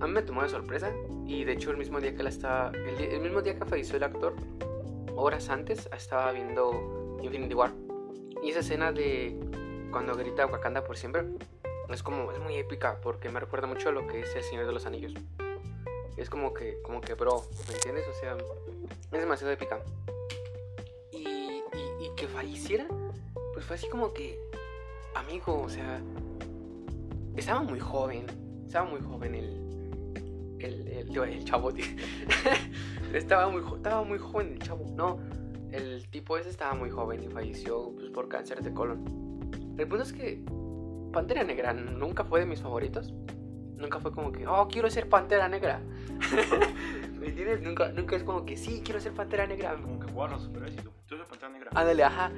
[0.00, 0.92] A mí me tomó de sorpresa.
[1.26, 2.70] Y de hecho, el mismo día que la estaba.
[2.70, 4.34] El, mismo día que falleció el actor,
[5.14, 7.72] horas antes, estaba viendo Infinity War.
[8.42, 9.38] Y esa escena de
[9.90, 11.24] cuando grita Wakanda por siempre
[11.88, 12.32] es como.
[12.32, 14.86] Es muy épica porque me recuerda mucho a lo que es El Señor de los
[14.86, 15.14] Anillos
[16.18, 18.04] es como que, como que, bro, ¿me entiendes?
[18.08, 18.36] O sea,
[19.12, 19.80] es demasiado épica.
[21.12, 21.62] Y,
[22.00, 22.86] y, que falleciera,
[23.54, 24.38] pues fue así como que,
[25.14, 26.00] amigo, o sea,
[27.36, 28.26] estaba muy joven,
[28.66, 31.72] estaba muy joven el, el, el, el chavo,
[33.14, 35.20] estaba, muy, estaba muy joven el chavo, no,
[35.72, 39.04] el tipo ese estaba muy joven y falleció pues, por cáncer de colon.
[39.78, 40.42] El punto es que
[41.12, 43.14] Pantera Negra nunca fue de mis favoritos.
[43.76, 45.80] Nunca fue como que, oh, quiero ser pantera negra.
[47.18, 47.62] ¿Me entiendes?
[47.62, 49.76] Nunca, nunca es como que, sí, quiero ser pantera negra.
[49.80, 51.70] Como que jugar los superhéroes y tú, tú eres pantera negra.
[51.74, 52.32] Ándale, ajá.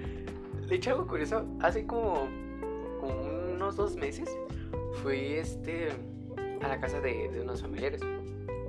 [0.68, 2.28] De hecho, algo curioso, hace como,
[3.00, 3.14] como
[3.54, 4.28] unos dos meses
[5.02, 5.88] fui este,
[6.62, 8.02] a la casa de, de unos familiares.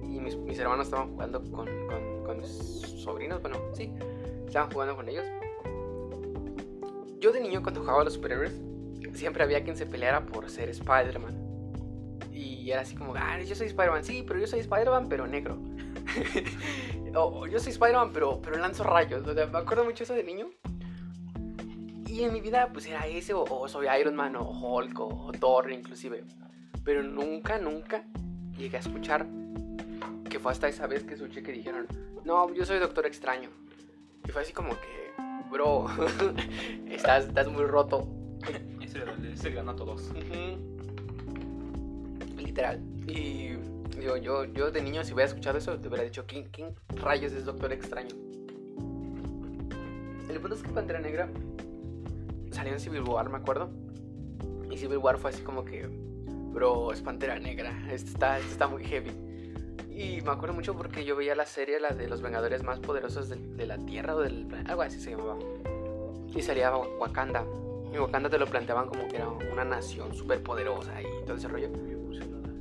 [0.02, 3.94] Y mis, mis, hermanos estaban jugando con, con, con mis sobrinos, bueno, sí,
[4.52, 5.26] estaban jugando con ellos.
[7.20, 8.60] Yo de niño cuando jugaba a los superhéroes,
[9.14, 12.28] siempre había quien se peleara por ser Spider-Man.
[12.34, 15.58] Y era así como, ah, yo soy Spider-Man, sí, pero yo soy Spider-Man, pero negro.
[17.16, 19.26] o yo soy Spider-Man, pero, pero lanzo rayos.
[19.26, 20.50] O sea, me acuerdo mucho eso de niño.
[22.08, 25.72] Y en mi vida, pues era ese, o, soy Iron Man, o Hulk, o, Thor,
[25.72, 26.26] inclusive.
[26.84, 28.04] Pero nunca, nunca
[28.58, 29.26] llegué a escuchar
[30.30, 31.88] que fue hasta esa vez que escuché que dijeron,
[32.26, 33.50] no, yo soy Doctor Extraño.
[34.28, 35.14] Y fue así como que,
[35.52, 35.88] bro,
[36.90, 38.08] estás, estás muy roto.
[38.82, 39.04] Ese,
[39.34, 40.12] ese ganó a todos
[42.52, 42.82] literal.
[43.08, 43.56] Y
[43.98, 47.32] digo, yo, yo de niño, si hubiera escuchado eso, te hubiera dicho, ¿quién, quién rayos
[47.32, 48.16] es Doctor Extraño?
[50.30, 51.30] El punto es que Pantera Negra
[52.52, 53.70] salió en Civil War, me acuerdo.
[54.70, 59.12] Y Civil War fue así como que, bro, es Pantera Negra, está, está muy heavy.
[59.96, 63.30] Y me acuerdo mucho porque yo veía la serie, la de los Vengadores más poderosos
[63.30, 65.38] de, la Tierra o del algo así se llamaba.
[66.34, 67.46] Y salía Wakanda.
[67.94, 71.48] Y Wakanda te lo planteaban como que era una nación súper poderosa y todo ese
[71.48, 71.70] rollo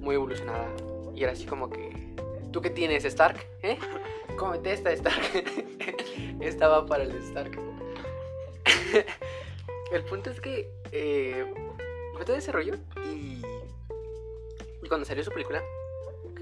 [0.00, 0.68] muy evolucionada.
[1.14, 2.14] Y era así como que,
[2.52, 3.46] ¿tú qué tienes, Stark?
[3.62, 3.78] ¿Eh?
[4.36, 5.22] Cómete esta, Stark.
[6.40, 7.58] Estaba para el Stark.
[9.92, 11.54] el punto es que eh,
[12.14, 13.42] fue todo ese rollo y,
[14.82, 15.62] y cuando salió su película,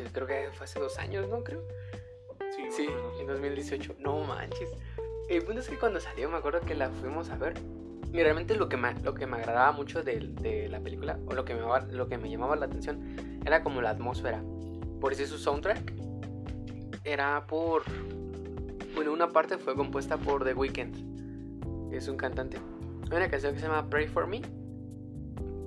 [0.04, 1.42] que creo que fue hace dos años, ¿no?
[1.44, 1.62] Creo.
[2.54, 2.88] Sí, Sí,
[3.20, 3.96] en 2018.
[3.98, 4.70] No manches.
[5.28, 7.54] El punto es que cuando salió me acuerdo que la fuimos a ver.
[8.12, 11.34] Y realmente lo que me, lo que me agradaba mucho de, de la película, o
[11.34, 14.42] lo que, me, lo que me llamaba la atención, era como la atmósfera.
[14.98, 15.92] Por eso su soundtrack
[17.04, 17.82] era por...
[18.94, 21.92] Bueno, una parte fue compuesta por The Weeknd.
[21.92, 22.58] Es un cantante.
[23.10, 24.40] Hay una canción que se llama Pray For Me.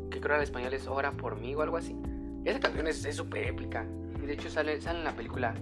[0.09, 1.95] Que creo al español es Ora por mí o algo así.
[2.43, 3.85] Esa canción es es súper épica.
[4.25, 5.53] De hecho sale, sale en la película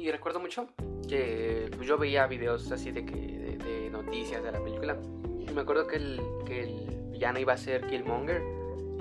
[0.00, 0.68] y recuerdo mucho
[1.08, 4.96] que pues, yo veía videos así de, que, de, noticias de la película.
[5.38, 8.42] Y me acuerdo que el, que el villano iba a ser Killmonger.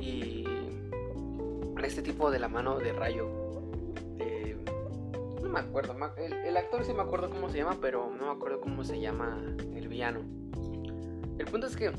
[0.02, 0.46] Y
[1.84, 3.30] este tipo de la mano de rayo.
[4.18, 4.58] de-
[5.42, 5.96] no me acuerdo.
[6.18, 9.00] El, el actor sí me acuerdo cómo se llama, pero no me acuerdo cómo se
[9.00, 9.42] llama
[9.74, 10.20] el villano.
[11.38, 11.92] El punto es que,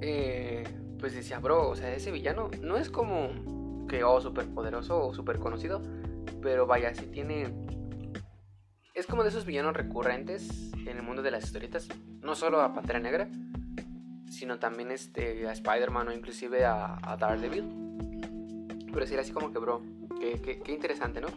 [0.00, 0.62] eh,
[1.00, 5.14] pues decía, bro, o sea, ese villano no es como que, oh, súper poderoso o
[5.14, 5.82] súper conocido.
[6.42, 7.46] Pero vaya, sí tiene
[9.00, 11.88] es como de esos villanos recurrentes en el mundo de las historietas.
[12.20, 13.28] No solo a Pantera Negra,
[14.28, 17.64] sino también este, a Spider-Man o inclusive a, a Daredevil.
[18.92, 19.82] Pero sí era así como que, bro,
[20.20, 21.28] qué, qué interesante, ¿no?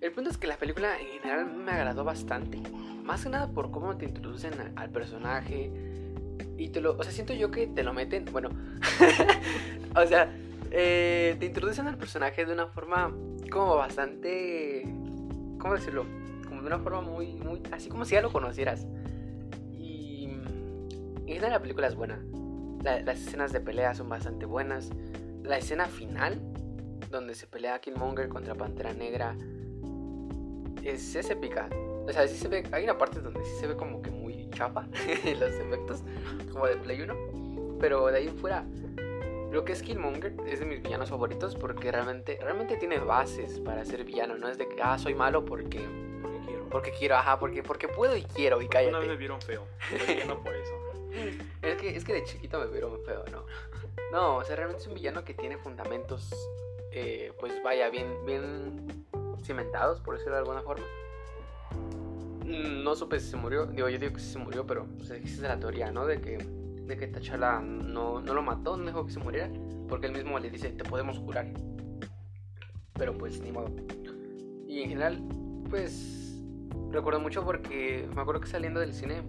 [0.00, 2.60] El punto es que la película en general me agradó bastante.
[3.02, 5.70] Más que nada por cómo te introducen al personaje.
[6.58, 6.96] Y te lo...
[6.96, 8.24] O sea, siento yo que te lo meten...
[8.26, 8.50] Bueno.
[9.96, 10.32] o sea,
[10.70, 13.12] eh, te introducen al personaje de una forma
[13.52, 14.82] como bastante...
[15.58, 16.04] ¿Cómo decirlo?
[16.48, 17.62] Como de una forma muy, muy...
[17.70, 18.86] Así como si ya lo conocieras.
[19.78, 20.24] Y...
[21.26, 22.20] En la película es buena.
[22.82, 24.90] La- las escenas de pelea son bastante buenas.
[25.42, 26.40] La escena final,
[27.10, 29.36] donde se pelea Killmonger contra Pantera Negra,
[30.82, 31.68] es, es épica.
[32.06, 34.48] O sea, sí se ve, hay una parte donde sí se ve como que muy
[34.50, 34.86] chapa
[35.38, 36.02] los efectos,
[36.52, 37.14] como de Play 1.
[37.80, 38.64] Pero de ahí en fuera,
[39.52, 43.84] lo que es Killmonger es de mis villanos favoritos porque realmente, realmente tiene bases para
[43.84, 44.36] ser villano.
[44.36, 45.80] No es de que, ah, soy malo porque,
[46.22, 46.68] Porque quiero.
[46.70, 49.16] porque quiero, ajá, porque, porque puedo y quiero y Una vez me cállate.
[49.16, 49.66] vieron feo.
[49.88, 50.72] Soy villano por eso.
[51.60, 53.44] Es que, es que de chiquito me vieron feo, ¿no?
[54.10, 56.30] No, o sea, realmente es un villano que tiene fundamentos,
[56.90, 59.06] eh, pues vaya, bien, bien
[59.44, 60.84] cimentados, por decirlo de alguna forma.
[62.46, 65.46] No supe si se murió, digo, yo digo que sí se murió, pero pues, existe
[65.46, 66.06] la teoría, ¿no?
[66.06, 66.38] De que,
[66.86, 69.50] de que T'Challa no, no lo mató, no dejó que se muriera,
[69.88, 71.46] porque él mismo le dice, te podemos curar.
[72.94, 73.70] Pero pues, ni modo.
[74.66, 75.22] Y en general,
[75.70, 76.40] pues,
[76.90, 79.22] recuerdo mucho porque me acuerdo que saliendo del cine,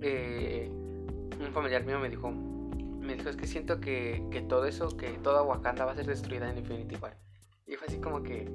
[0.00, 4.96] eh, un familiar mío me dijo, me dijo, es que siento que, que todo eso,
[4.96, 7.16] que toda Wakanda va a ser destruida en Infinity War.
[7.66, 8.50] Y fue así como que,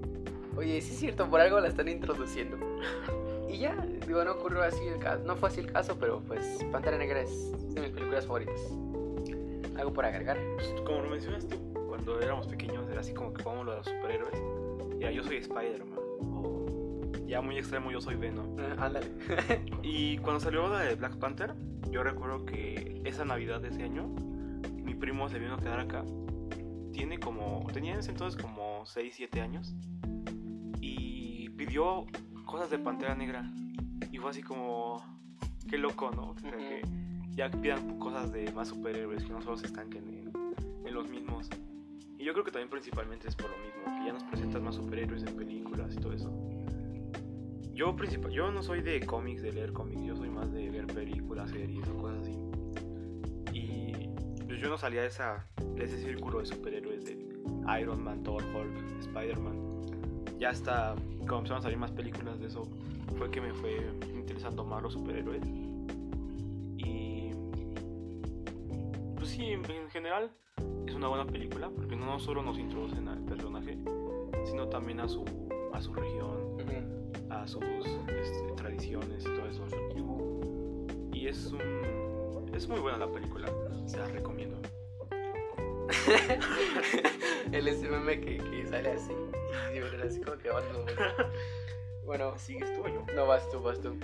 [0.56, 2.58] oye, sí es cierto, por algo la están introduciendo.
[3.50, 6.64] Y ya, digo, no ocurrió así el caso, no fue así el caso, pero pues
[6.72, 8.62] Pantera Negra es de mis películas favoritas.
[9.76, 10.38] ¿Algo por agregar?
[10.56, 11.58] Pues, como lo mencionas tú,
[11.88, 14.40] cuando éramos pequeños era así como que jugamos los superhéroes.
[15.00, 16.00] Ya yo soy Spider-Man.
[16.22, 18.60] O ya muy extremo, yo soy Venom.
[18.60, 19.08] Eh, ándale.
[19.82, 21.56] Y cuando salió la de Black Panther,
[21.90, 24.08] yo recuerdo que esa Navidad de ese año,
[24.84, 26.04] mi primo se vino a quedar acá.
[26.92, 29.74] Tiene como, tenía en ese entonces como 6, 7 años.
[30.82, 32.06] Y pidió
[32.50, 33.44] cosas de Pantera Negra.
[34.12, 35.04] Y fue así como,
[35.70, 36.32] qué loco, ¿no?
[36.32, 36.58] O sea, Ujú.
[36.58, 36.82] que
[37.36, 41.48] ya pidan cosas de más superhéroes, que no solo se estanquen en, en los mismos.
[42.18, 44.76] Y yo creo que también principalmente es por lo mismo, que ya nos presentan más
[44.76, 46.34] superhéroes en películas y todo eso.
[47.74, 50.88] Yo, principal, yo no soy de cómics, de leer cómics, yo soy más de ver
[50.88, 52.36] películas, series o cosas así.
[53.54, 54.10] Y
[54.46, 57.14] pues, yo no salía de, esa, de ese círculo de superhéroes de
[57.80, 59.70] Iron Man, Thor, Hulk, Spider-Man.
[60.40, 62.66] Ya hasta cuando empezaron a salir más películas de eso,
[63.18, 65.44] fue que me fue interesando más los superhéroes.
[66.78, 67.32] Y
[69.16, 70.32] pues sí, en en general
[70.88, 73.78] es una buena película porque no solo nos introducen al personaje,
[74.46, 75.26] sino también a su,
[75.74, 76.58] a su región,
[77.30, 77.64] a sus
[78.08, 79.66] este, tradiciones y todo eso.
[81.12, 83.52] Y es un, es muy buena la película,
[83.86, 84.58] se la recomiendo.
[87.52, 89.14] El meme que, que sale así.
[89.74, 90.50] Y así como que.
[92.06, 93.06] Bueno, ¿Sigues tú o yo?
[93.14, 93.96] no vas tú, vas tú.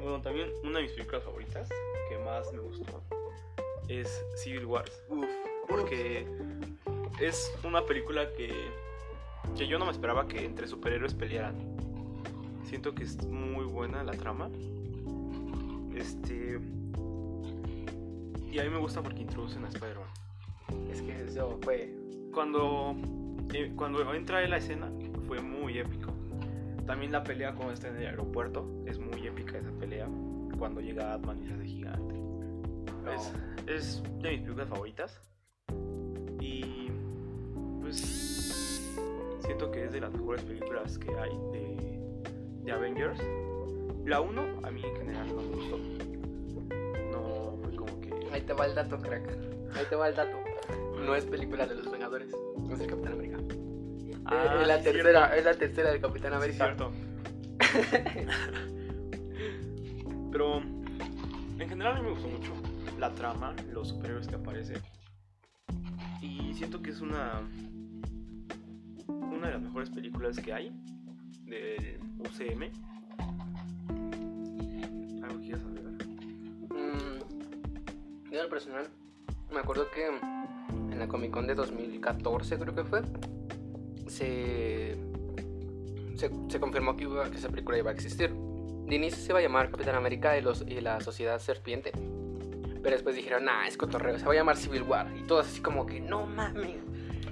[0.00, 1.68] Bueno, también una de mis películas favoritas
[2.08, 3.02] que más me gustó
[3.88, 5.02] es Civil Wars.
[5.08, 5.26] Uf,
[5.68, 6.26] Porque
[7.20, 8.52] es una película que,
[9.56, 11.56] que yo no me esperaba que entre superhéroes pelearan.
[12.64, 14.48] Siento que es muy buena la trama.
[15.94, 16.60] Este.
[18.50, 20.88] Y a mí me gusta porque introducen a Spider-Man.
[20.90, 21.92] Es que eso fue.
[22.32, 22.94] Cuando,
[23.52, 24.90] eh, cuando entra en la escena
[25.26, 26.12] fue muy épico.
[26.86, 30.08] También la pelea cuando está en el aeropuerto es muy épica esa pelea.
[30.58, 32.14] Cuando llega Atman y se hace gigante.
[33.14, 33.32] Es,
[33.66, 35.20] es de mis películas favoritas.
[36.40, 36.88] Y
[37.80, 37.96] pues
[39.40, 42.00] siento que es de las mejores películas que hay de,
[42.64, 43.20] de Avengers.
[44.04, 45.78] La 1 a mí en general no me gustó.
[47.12, 48.12] No fue como que...
[48.32, 49.28] Ahí te va el dato, crack.
[49.74, 50.36] Ahí te va el dato.
[51.04, 52.34] No es película de los Vengadores.
[52.70, 53.38] No es el Capitán América.
[54.26, 55.34] Ah, es, la tercera, cierto.
[55.34, 56.66] es la tercera del Capitán América.
[56.66, 56.92] cierto.
[60.30, 62.52] Pero en general a mí me gustó mucho
[63.00, 64.80] la trama, los superhéroes que aparecen.
[66.22, 67.42] Y siento que es una
[69.08, 70.70] una de las mejores películas que hay
[71.46, 72.70] del UCM.
[75.24, 75.92] ¿Algo que quieras agregar?
[76.70, 77.18] Mm,
[78.30, 78.86] yo en personal,
[79.52, 80.08] me acuerdo que
[81.00, 83.02] la Comic Con de 2014 creo que fue,
[84.06, 84.96] se,
[86.16, 88.30] se, confirmó que, iba- que esa película iba a existir.
[88.30, 91.92] De inicio se iba a llamar Capitán América y, los, y la Sociedad Serpiente.
[92.82, 95.06] Pero después dijeron, nah, es cotorreo, se va a llamar Civil War.
[95.16, 96.76] Y todos así como que, no mames.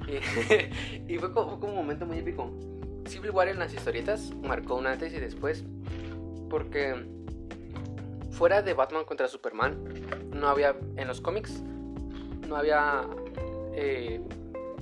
[0.06, 2.50] Y, y fue, como, fue como un momento muy épico.
[3.06, 5.64] Civil War en las historietas marcó un antes y después.
[6.48, 6.94] Porque
[8.30, 9.82] fuera de Batman contra Superman,
[10.32, 11.62] no había en los cómics,
[12.46, 13.02] no había,
[13.72, 14.20] eh,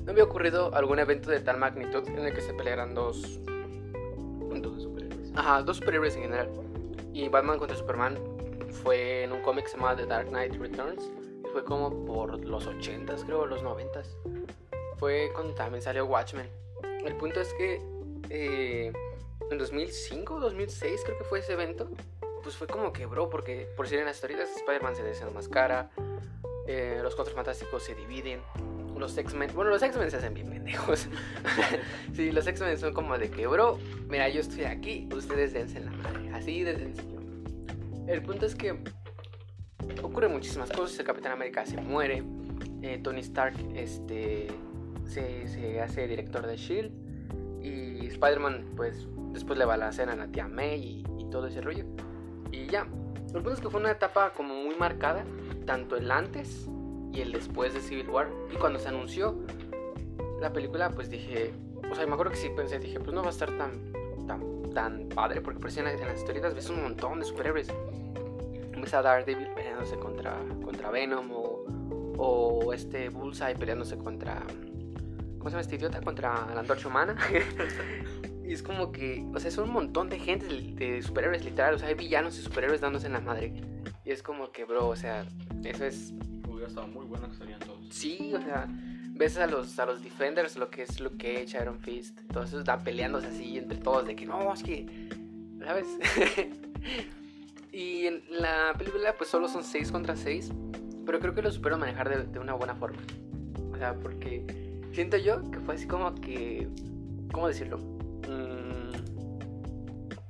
[0.04, 3.40] no había ocurrido algún evento de tal magnitud en el que se pelearan dos,
[4.58, 5.32] Dos superhéroes.
[5.34, 6.50] ajá, dos superhéroes en general.
[7.12, 8.18] Y Batman contra Superman
[8.82, 11.10] fue en un cómic que se The Dark Knight Returns.
[11.44, 14.06] Y fue como por los 80s, creo, los 90s.
[14.98, 16.48] Fue cuando también salió Watchmen.
[17.04, 17.80] El punto es que
[18.30, 18.92] eh,
[19.50, 21.88] en 2005 o 2006 creo que fue ese evento.
[22.42, 25.90] Pues fue como que, bro, porque por si en las historias Spider-Man se desenmascara,
[26.66, 28.40] eh, los Cuatro Fantásticos se dividen,
[28.98, 31.08] los X-Men, bueno, los X-Men se hacen bien pendejos.
[32.14, 33.78] sí, los X-Men son como de que, bro,
[34.08, 37.20] mira, yo estoy aquí, ustedes dense en la madre, así de sencillo.
[38.06, 38.78] El punto es que
[40.02, 42.22] ocurren muchísimas cosas, el Capitán América se muere,
[42.82, 44.48] eh, Tony Stark este,
[45.04, 47.66] se, se hace director de S.H.I.E.L.D.
[47.66, 51.48] y Spider-Man, pues, después le va a la cena a tía May y, y todo
[51.48, 51.84] ese rollo.
[52.52, 52.86] Y ya,
[53.26, 55.24] el punto es que fue una etapa como muy marcada,
[55.66, 56.68] tanto el antes
[57.16, 58.28] y el después de Civil War.
[58.52, 59.36] Y cuando se anunció
[60.40, 61.52] la película, pues dije,
[61.90, 63.92] o sea, me acuerdo que sí pensé, dije, pues no va a estar tan,
[64.26, 67.68] tan, tan padre, porque por si en, en las historietas ves un montón de superhéroes.
[68.78, 71.64] Ves a Daredevil peleándose contra, contra Venom o,
[72.18, 74.42] o este Bullseye peleándose contra...
[75.38, 76.00] ¿Cómo se llama este idiota?
[76.02, 77.16] Contra la antorcha humana.
[78.44, 81.74] y es como que, o sea, son un montón de gente de superhéroes literal.
[81.74, 83.54] O sea, hay villanos y superhéroes dándose en la madre.
[84.04, 85.24] Y es como que, bro, o sea,
[85.64, 86.12] eso es
[86.66, 87.78] Hubiera estado muy bueno que salían todos.
[87.90, 88.66] Sí, o sea,
[89.14, 92.60] ves a los, a los Defenders, lo que es Luke Cage, Iron Fist, todos esos
[92.60, 95.08] están peleándose así entre todos, de que no, es que,
[95.64, 95.86] ¿sabes?
[97.72, 100.50] y en la película pues solo son 6 contra 6,
[101.04, 102.98] pero creo que lo supieron manejar de, de una buena forma.
[103.72, 104.44] O sea, porque
[104.92, 106.68] siento yo que fue así como que,
[107.32, 107.78] ¿cómo decirlo?
[107.78, 108.92] Mm,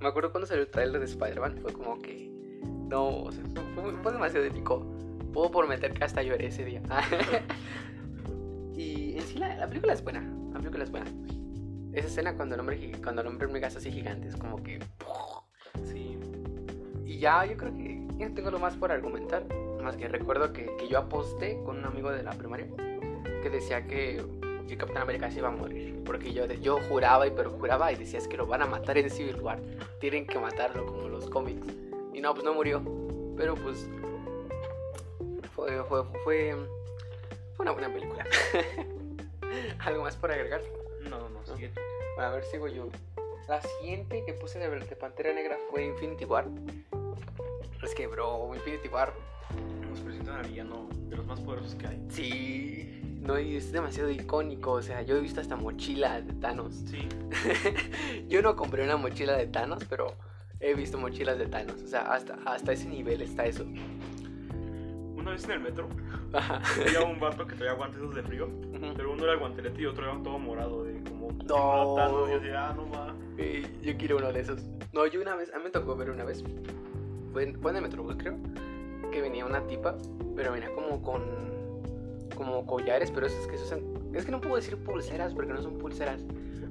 [0.00, 2.30] me acuerdo cuando salió el trailer de Spider-Man, fue como que,
[2.88, 3.42] no, o sea,
[3.74, 4.92] fue, fue- demasiado épico.
[5.36, 6.80] Puedo prometer que hasta lloré ese día.
[8.74, 10.26] y en sí la, la película es buena.
[10.54, 11.12] La película es buena.
[11.92, 14.78] Esa escena cuando el hombre, cuando el hombre hormiga así gigante es como que...
[15.84, 16.18] Sí.
[17.04, 19.44] Y ya yo creo que ya no tengo lo más por argumentar.
[19.82, 22.68] Más que recuerdo que, que yo aposté con un amigo de la primaria
[23.42, 26.02] que decía que el Capitán América se iba a morir.
[26.06, 28.96] Porque yo, yo juraba y pero juraba y decía es que lo van a matar
[28.96, 29.60] en Civil War.
[30.00, 31.66] Tienen que matarlo como los cómics.
[32.14, 32.82] Y no, pues no murió.
[33.36, 33.86] Pero pues
[35.56, 36.54] fue, fue, fue,
[37.56, 38.24] fue una buena película.
[39.80, 40.60] ¿Algo más por agregar?
[41.02, 41.72] No, no, no, sigue.
[42.14, 42.88] Bueno, a ver, sigo yo.
[43.48, 46.46] La siguiente que puse de, de Pantera Negra fue Infinity War.
[47.82, 49.14] Es que, bro, Infinity War,
[49.88, 52.06] Nos presentan al villano de los más poderosos que hay.
[52.10, 54.72] sí, no, y es demasiado icónico.
[54.72, 56.74] O sea, yo he visto hasta mochila de Thanos.
[56.88, 57.08] Sí.
[58.28, 60.14] yo no compré una mochila de Thanos, pero
[60.60, 61.82] he visto mochilas de Thanos.
[61.82, 63.64] O sea, hasta, hasta ese nivel está eso.
[65.26, 65.88] Una vez en el metro,
[66.32, 66.62] Ajá.
[66.80, 68.92] había un vato que traía guantes de frío, Ujú.
[68.96, 71.32] pero uno era el guantelete y otro era todo morado, de como.
[71.48, 71.96] No.
[71.96, 73.12] matando, Y yo decía, ah, no va.
[73.36, 74.62] Eh, yo quiero uno de esos.
[74.92, 76.44] No, yo una vez, a mí me tocó ver una vez.
[77.32, 78.36] Fue en, fue en el Metrobús, creo.
[79.10, 79.96] Que venía una tipa,
[80.36, 81.22] pero venía como con.
[82.36, 83.80] Como collares, pero esos que se usan.
[84.14, 86.24] Es que no puedo decir pulseras porque no son pulseras.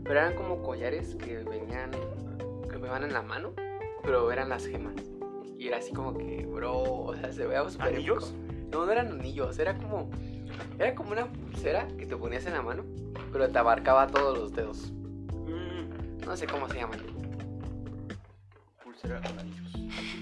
[0.06, 1.92] Pero eran como collares que venían.
[2.72, 3.52] Que me van en la mano,
[4.02, 4.96] pero eran las gemas.
[5.58, 8.30] Y era así como que, bro, o sea, se veía súper ¿Anillos?
[8.30, 8.45] épico.
[8.72, 10.10] No, no eran anillos, era como.
[10.80, 12.84] Era como una pulsera que te ponías en la mano,
[13.32, 14.92] pero te abarcaba todos los dedos.
[14.92, 17.00] Mm, No sé cómo se llaman.
[18.84, 19.74] pulsera con anillos.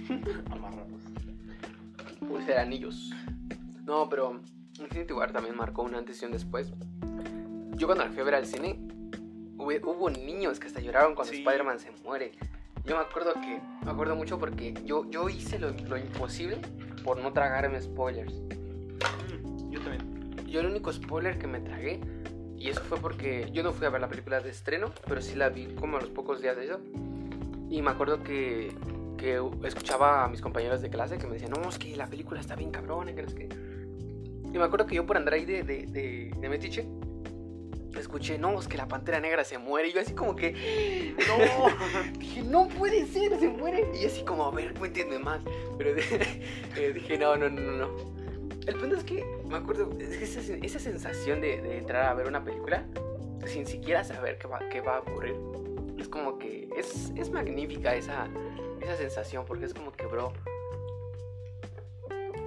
[0.52, 1.02] Amarrados.
[2.28, 3.12] Pulsera anillos.
[3.86, 4.40] No, pero
[4.80, 6.72] Infinity War también marcó una antes y un después.
[7.76, 8.80] Yo cuando la fui a ver al cine,
[9.58, 11.40] hubo, hubo niños que hasta lloraron cuando Sí.
[11.40, 12.32] Spider-Man se muere.
[12.86, 16.58] Yo me acuerdo que, me acuerdo mucho porque yo, yo hice lo, lo imposible
[17.04, 18.34] por no tragarme spoilers.
[18.34, 20.48] Mm, Yo también.
[20.48, 22.00] Yo el único spoiler que me tragué,
[22.58, 25.36] y eso fue porque yo no fui a ver la película de estreno, pero sí
[25.36, 26.80] la vi como a los pocos días de eso.
[27.70, 28.72] Y me acuerdo que,
[29.18, 32.40] que escuchaba a mis compañeros de clase que me decían, no, es que la película
[32.40, 33.50] está bien cabrona, que no es que...
[34.54, 36.88] Y me acuerdo que yo por andar ahí de, de, de, de metiche,
[38.00, 39.90] escuché, no, es que la pantera negra se muere.
[39.90, 43.90] Y yo así como que, no, dije, no puede ser, se muere.
[44.00, 45.42] Y así como, a ver, cuéntenme más.
[45.78, 45.92] Pero
[46.78, 48.14] eh, dije, no, no, no, no.
[48.66, 52.14] El punto es que me acuerdo, es que esa, esa sensación de, de entrar a
[52.14, 52.86] ver una película
[53.46, 55.36] sin siquiera saber qué va, qué va a ocurrir,
[55.98, 58.28] es como que es, es magnífica esa,
[58.82, 60.34] esa sensación, porque es como que, bro,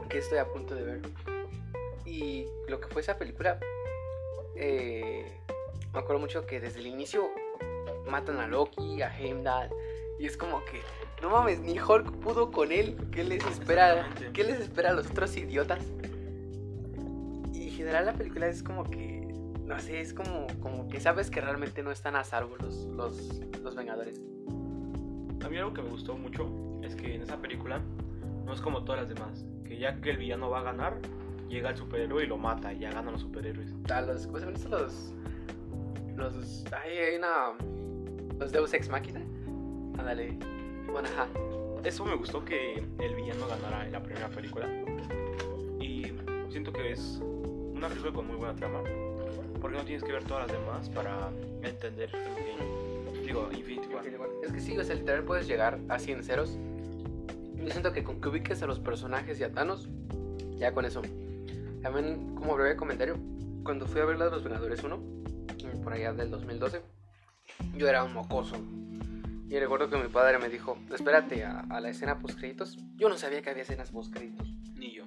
[0.09, 1.01] que estoy a punto de ver.
[2.05, 3.59] Y lo que fue esa película,
[4.57, 5.41] eh,
[5.93, 7.31] me acuerdo mucho que desde el inicio
[8.09, 9.71] matan a Loki, a Heimdall,
[10.19, 10.81] y es como que,
[11.23, 14.09] no mames, ni Hulk pudo con él, ¿qué les espera?
[14.33, 15.85] ¿Qué les espera a los otros idiotas?
[17.53, 19.27] Y en general la película es como que,
[19.65, 23.41] no sé, es como, como que sabes que realmente no están a salvo los, los,
[23.63, 24.21] los Vengadores.
[25.45, 26.49] A mí algo que me gustó mucho
[26.83, 27.81] es que en esa película
[28.45, 29.45] no es como todas las demás.
[29.65, 30.99] Que ya que el villano va a ganar,
[31.49, 33.73] llega el superhéroe y lo mata y ya ganan los superhéroes.
[33.91, 35.13] A los, ¿cómo se llaman estos?
[36.17, 37.53] Los, los, ay, hay una,
[38.39, 39.21] los Deus Ex Máquina.
[39.99, 40.39] Ándale,
[40.91, 41.29] bueno, ajá.
[41.85, 44.67] Eso me gustó que el villano ganara en la primera película.
[45.81, 46.13] Y
[46.51, 47.21] siento que es
[47.75, 48.83] una película con muy buena trama.
[49.61, 51.31] Porque no tienes que ver todas las demás para
[51.63, 53.25] entender Endgame.
[53.25, 54.05] Digo, Infinity War.
[54.43, 56.59] Es que sí, o sea, literal puedes llegar a 100 ceros.
[57.57, 59.89] Yo siento que con que ubiques a los personajes y a Thanos,
[60.59, 61.03] ya con eso.
[61.87, 63.17] También, como breve comentario,
[63.63, 65.01] cuando fui a ver la de los Vengadores 1,
[65.85, 66.83] por allá del 2012,
[67.77, 68.57] yo era un mocoso.
[69.49, 72.77] Y recuerdo que mi padre me dijo, espérate a, a la escena post créditos.
[72.97, 74.49] Yo no sabía que había escenas post créditos.
[74.75, 75.05] Ni yo.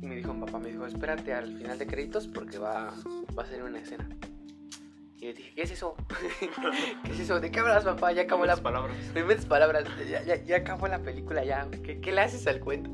[0.00, 2.94] Y me dijo, papá, me dijo, espérate al final de créditos porque va,
[3.36, 4.08] va a ser una escena.
[5.16, 5.96] Y yo dije, ¿qué es eso?
[7.06, 7.40] ¿Qué es eso?
[7.40, 8.12] ¿De qué hablas, papá?
[8.12, 8.96] Ya acabó la Las palabras.
[9.48, 11.68] palabras, ya, ya, ya acabó la película, ya.
[11.82, 12.88] ¿Qué, ¿Qué le haces al cuento?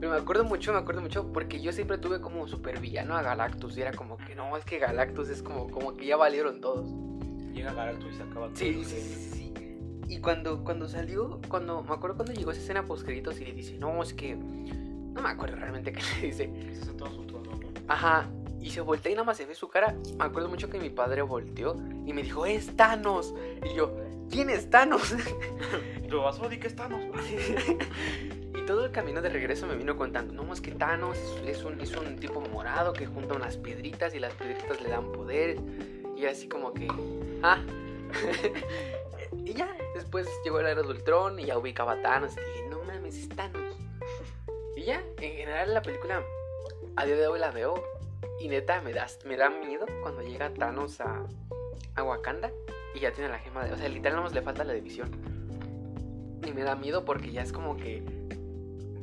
[0.00, 3.22] Pero me acuerdo mucho, me acuerdo mucho, porque yo siempre tuve como super villano a
[3.22, 3.76] Galactus.
[3.76, 6.88] Y era como que no, es que Galactus es como, como que ya valieron todos.
[7.52, 8.56] Llega Galactus y se acaba todo.
[8.56, 9.38] Sí, sí, sí, sí.
[10.08, 13.52] Y cuando, cuando salió, cuando, me acuerdo cuando llegó esa escena post créditos y le
[13.52, 14.36] dice, no, es que.
[14.36, 16.50] No me acuerdo realmente qué le dice.
[16.74, 17.58] Se sentó ¿no?
[17.88, 18.28] Ajá.
[18.60, 19.96] Y se voltea y nada más se ve su cara.
[20.16, 21.76] Me acuerdo mucho que mi padre volteó
[22.06, 23.34] y me dijo, es Thanos.
[23.68, 23.96] Y yo,
[24.30, 25.14] ¿quién es Thanos?
[26.08, 27.02] Lo vas a que es Thanos.
[28.58, 31.80] y todo el camino de regreso me vino contando, no, es que Thanos es un,
[31.80, 35.60] es un tipo morado que junta unas piedritas y las piedritas le dan poderes.
[36.16, 36.88] Y así como que,
[37.42, 37.62] ah.
[39.44, 42.32] y ya, después llegó el era de Ultron y ya ubicaba a Thanos.
[42.36, 43.76] Y dije, no mames, es Thanos.
[44.76, 46.22] Y ya, en general la película,
[46.96, 47.82] a día de hoy la veo.
[48.40, 51.24] Y neta, me da, me da miedo cuando llega Thanos a,
[51.94, 52.50] a Wakanda
[52.94, 53.72] y ya tiene la gema de...
[53.72, 55.10] O sea, literal le falta la división.
[56.44, 58.17] Y me da miedo porque ya es como que...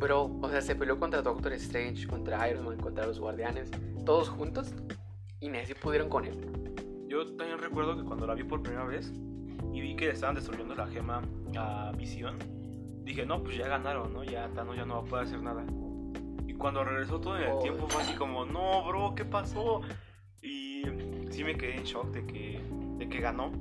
[0.06, 3.72] Bro, o sea, se peleó contra Doctor Strange, contra Iron Man, contra los Guardianes,
[4.06, 4.72] todos juntos.
[5.40, 6.38] Y ni así pudieron con él.
[7.08, 9.12] Yo también recuerdo que cuando la vi por primera vez
[9.74, 11.24] y vi que estaban destruyendo la gema
[11.58, 12.38] a Visión,
[13.04, 14.24] dije, no, pues ya ganaron, ¿no?
[14.24, 15.66] Ya Thanos ya no va a poder hacer nada.
[16.46, 17.60] Y cuando regresó todo en el Oh.
[17.64, 19.82] tiempo fue así como, no, bro, ¿qué pasó?
[20.44, 20.84] Y
[21.32, 22.62] sí me quedé en shock de que,
[23.00, 23.52] de que ganó.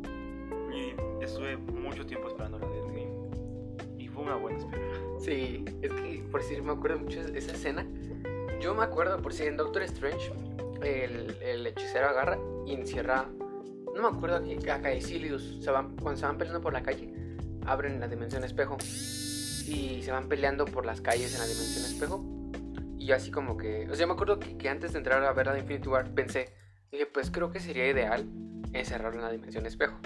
[0.71, 3.95] Y estuve mucho tiempo esperando la de Endgame.
[3.99, 4.85] Y fue una buena espera.
[5.21, 7.87] Sí, es que por si me acuerdo mucho de esa escena.
[8.61, 10.33] Yo me acuerdo, por si en Doctor Strange,
[10.83, 13.29] el, hechicero agarra y encierra.
[13.95, 15.59] No me acuerdo aquí, a Caecilius.
[15.61, 17.13] Se van, cuando se van peleando por la calle,
[17.67, 18.77] abren la dimensión espejo.
[19.67, 22.25] Y se van peleando por las calles en la dimensión espejo.
[22.99, 23.89] Y yo así como que.
[23.91, 26.13] O sea, me acuerdo que, que antes de entrar a ver la de Infinity War
[26.15, 26.53] pensé.
[26.91, 28.29] Dije, pues creo que sería ideal
[28.73, 29.99] encerrarlo en la dimensión espejo.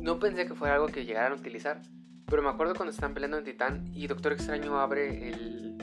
[0.00, 1.82] No pensé que fuera algo que llegaran a utilizar.
[2.30, 5.76] Pero me acuerdo cuando están peleando en Titán y Doctor Extraño abre el,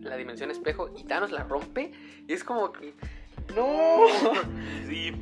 [0.00, 1.92] la dimensión espejo y Thanos la rompe.
[2.26, 2.94] Y es como que.
[3.54, 3.98] ¡No!
[4.88, 5.12] Sí,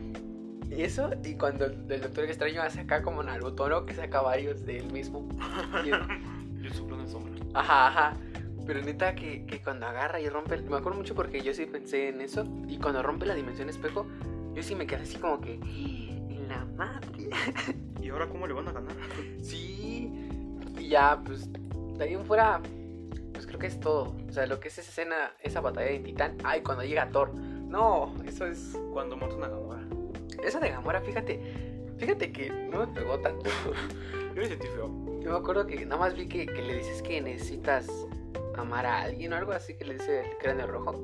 [0.71, 3.85] Y eso, y cuando el, el Doctor Extraño hace acá como Naruto, ¿no?
[3.85, 5.29] Que saca varios de él mismo.
[6.63, 7.35] Yo soplo en sombra.
[7.55, 8.17] Ajá, ajá.
[8.67, 10.57] Pero neta que, que cuando agarra y rompe.
[10.57, 12.47] Me acuerdo mucho porque yo sí pensé en eso.
[12.69, 14.07] Y cuando rompe la dimensión espejo,
[14.55, 15.55] yo sí me quedé así como que.
[15.55, 17.31] En la madre.
[18.01, 18.95] ¿Y ahora cómo le van a ganar?
[19.43, 20.22] Sí.
[20.93, 21.51] Ya, pues.
[21.97, 22.61] De ahí en fuera.
[23.33, 24.15] Pues creo que es todo.
[24.29, 26.37] O sea, lo que es esa escena, esa batalla en Titán.
[26.45, 27.33] Ay, cuando llega Thor.
[27.35, 28.79] No, eso es.
[28.93, 29.81] Cuando mata una Gamora.
[30.45, 31.41] Eso de Gamora, fíjate.
[31.97, 33.49] Fíjate que no me pegó tanto.
[34.35, 34.91] Yo me sentí feo.
[35.23, 37.89] Yo me acuerdo que nada más vi que, que le dices que necesitas
[38.59, 41.03] amar a alguien o algo así que le dice el cráneo rojo.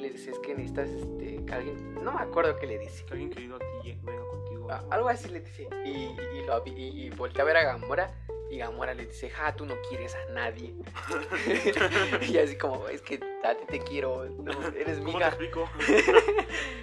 [0.00, 1.94] Le dices que necesitas este, que alguien.
[2.02, 3.04] No me acuerdo qué le dice.
[3.06, 4.66] Que alguien querido a ti venga contigo.
[4.72, 5.68] Ah, algo así le dice.
[5.84, 8.12] Y, y, y lo, y, y voltea a ver a Gamora.
[8.50, 10.74] Y Gamora le dice, ja, tú no quieres a nadie.
[12.28, 15.60] y así como, es que a ti te quiero, no, eres mi ¿Cómo te hija.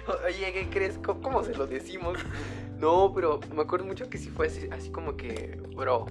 [0.26, 0.98] Oye, ¿qué crees?
[0.98, 2.18] ¿Cómo, cómo se lo decimos?
[2.78, 6.06] No, pero me acuerdo mucho que sí fue así, así como que, bro.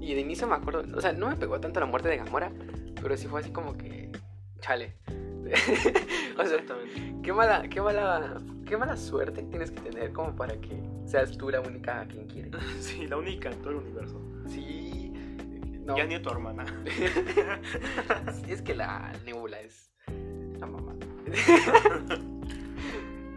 [0.00, 2.52] Y de inicio me acuerdo, o sea, no me pegó tanto la muerte de Gamora,
[3.00, 4.12] pero sí fue así como que,
[4.60, 4.96] chale.
[6.38, 6.64] o sea,
[7.22, 11.50] qué mala, qué mala, qué mala suerte tienes que tener como para que seas tú
[11.50, 12.50] la única a quien quiere.
[12.80, 14.20] Sí, la única en todo el universo.
[15.84, 15.96] No.
[15.96, 16.64] Ya ni a tu hermana.
[18.48, 19.90] Es que la nebula es
[20.58, 20.94] la mamá.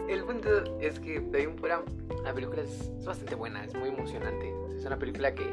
[0.08, 1.82] El punto es que de fuera
[2.24, 4.54] la película es, es bastante buena, es muy emocionante.
[4.78, 5.43] Es una película que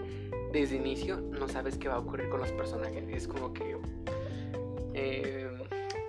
[0.52, 3.04] desde inicio no sabes qué va a ocurrir con los personajes.
[3.08, 3.76] Es como que
[4.94, 5.50] eh,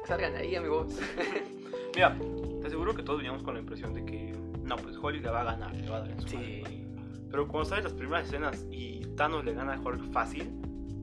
[0.06, 1.00] salgan ahí, amigos.
[1.96, 2.16] Mira,
[2.62, 4.32] te aseguro que todos veníamos con la impresión de que
[4.64, 6.36] no, pues Hulk le va a ganar, le va a dar en su Sí.
[6.38, 6.86] madre.
[7.32, 10.52] Pero cuando sabes las primeras escenas y Thanos le gana a Hulk fácil,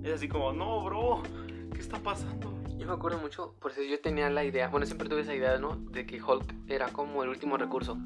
[0.03, 1.23] es así como, no, bro,
[1.73, 2.53] ¿qué está pasando?
[2.77, 5.59] Yo me acuerdo mucho, por eso yo tenía la idea, bueno, siempre tuve esa idea,
[5.59, 5.77] ¿no?
[5.77, 7.97] De que Hulk era como el último recurso.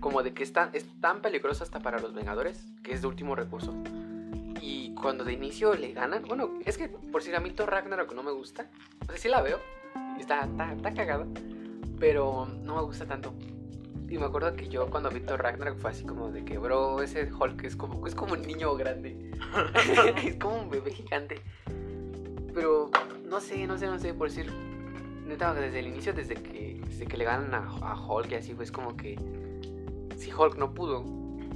[0.00, 3.06] Como de que es tan, es tan peligroso hasta para los Vengadores, que es de
[3.06, 3.74] último recurso.
[4.60, 8.12] Y cuando de inicio le ganan, bueno, es que por si a mí Thor Ragnarok
[8.14, 8.68] no me gusta,
[9.02, 9.60] o sea, sí la veo,
[10.18, 11.26] está, está, está cagada,
[11.98, 13.32] pero no me gusta tanto.
[14.08, 17.02] Y me acuerdo que yo cuando vi Thor Ragnarok fue así como de que, bro,
[17.02, 19.30] ese Hulk es como, es como un niño grande,
[20.24, 21.40] es como un bebé gigante.
[22.54, 22.90] Pero
[23.24, 24.50] no sé, no sé, no sé, por decir,
[25.26, 28.54] neta, desde el inicio, desde que, desde que le ganan a, a Hulk y así,
[28.54, 29.16] fue es como que
[30.18, 31.04] si Hulk no pudo,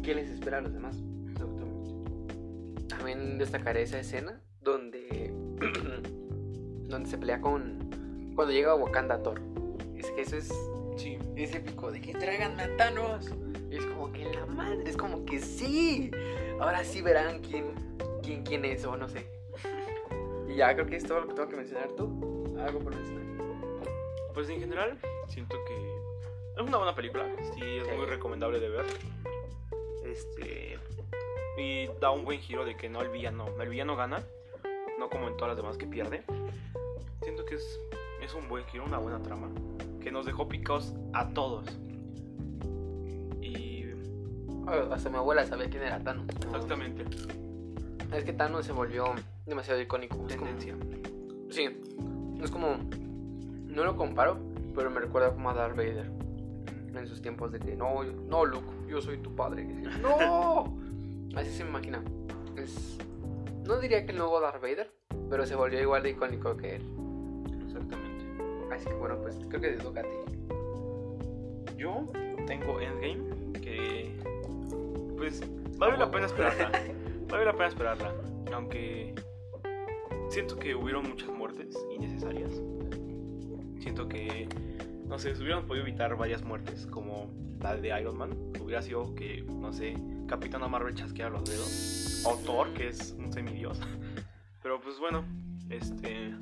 [0.02, 0.96] ¿qué les espera a los demás?
[1.30, 2.86] Exactamente.
[2.88, 5.34] También destacaré esa escena donde,
[6.88, 7.90] donde se pelea con.
[8.34, 9.40] Cuando llega a Wakanda Thor.
[9.96, 10.52] Es que eso es.
[11.36, 13.32] Es épico, de que traigan a Thanos.
[13.70, 16.10] Es como que la madre, es como que sí.
[16.60, 17.74] Ahora sí verán quién,
[18.22, 19.26] quién, quién es o no sé.
[20.48, 22.54] Y ya creo que es todo lo que tengo que mencionar tú.
[22.60, 23.22] Algo por mencionar.
[24.34, 25.74] Pues en general, siento que
[26.56, 27.24] es una buena película.
[27.54, 27.94] Sí, es Sí.
[27.96, 28.84] muy recomendable de ver.
[30.04, 30.78] Este.
[31.56, 34.22] Y da un buen giro de que no el villano, el villano gana,
[34.98, 36.22] no como en todas las demás que pierde.
[37.22, 37.80] Siento que es,
[38.22, 39.48] es un buen giro, una buena trama,
[40.02, 41.66] que nos dejó picados a todos.
[43.40, 43.84] Y
[44.90, 46.26] Hasta mi abuela sabía quién era Thanos.
[46.44, 47.04] exactamente,
[48.12, 49.04] Es que Thanos se volvió
[49.46, 50.16] demasiado icónico.
[50.16, 50.76] Como- tendencia.
[51.50, 51.68] Sí,
[52.42, 52.76] es como.
[53.66, 54.38] No lo comparo,
[54.74, 56.10] pero me recuerda como a Darth Vader.
[56.94, 59.64] En sus tiempos de que no, no, Luke, yo soy tu padre.
[60.02, 60.76] ¡No!
[61.34, 62.02] Así se me imagina.
[62.56, 62.98] Es.
[63.64, 64.92] No diría que el nuevo Darth Vader,
[65.30, 66.82] pero se volvió igual de icónico que él.
[68.72, 71.76] Así que bueno, pues creo que te toca a ti.
[71.76, 72.06] Yo
[72.46, 74.16] tengo Endgame, que
[75.16, 75.42] pues
[75.76, 76.70] vale la pena esperarla.
[77.28, 78.12] Vale la pena esperarla.
[78.52, 79.14] Aunque
[80.28, 82.60] siento que hubieron muchas muertes innecesarias.
[83.80, 84.48] Siento que,
[85.06, 88.52] no sé, se hubieran podido evitar varias muertes, como la de Iron Man.
[88.60, 89.94] Hubiera sido que, no sé,
[90.28, 92.22] Capitana Marvel chasqueara los dedos.
[92.26, 93.80] O Thor, que es un semidios.
[94.62, 95.24] Pero pues bueno,
[95.70, 96.34] este.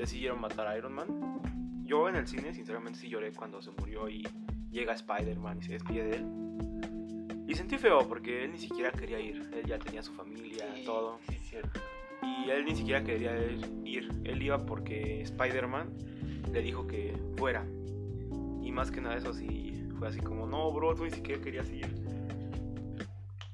[0.00, 1.84] Decidieron matar a Iron Man.
[1.84, 4.26] Yo en el cine, sinceramente, sí lloré cuando se murió y
[4.70, 7.44] llega Spider-Man y se despide de él.
[7.46, 9.50] Y sentí feo porque él ni siquiera quería ir.
[9.52, 11.18] Él ya tenía su familia, todo.
[11.28, 11.80] Sí, cierto.
[12.22, 13.36] Y él ni siquiera quería
[13.84, 14.08] ir.
[14.24, 15.90] Él iba porque Spider-Man
[16.50, 17.66] le dijo que fuera.
[18.62, 21.68] Y más que nada eso sí fue así como, no, bro, tú ni siquiera querías
[21.70, 21.86] ir.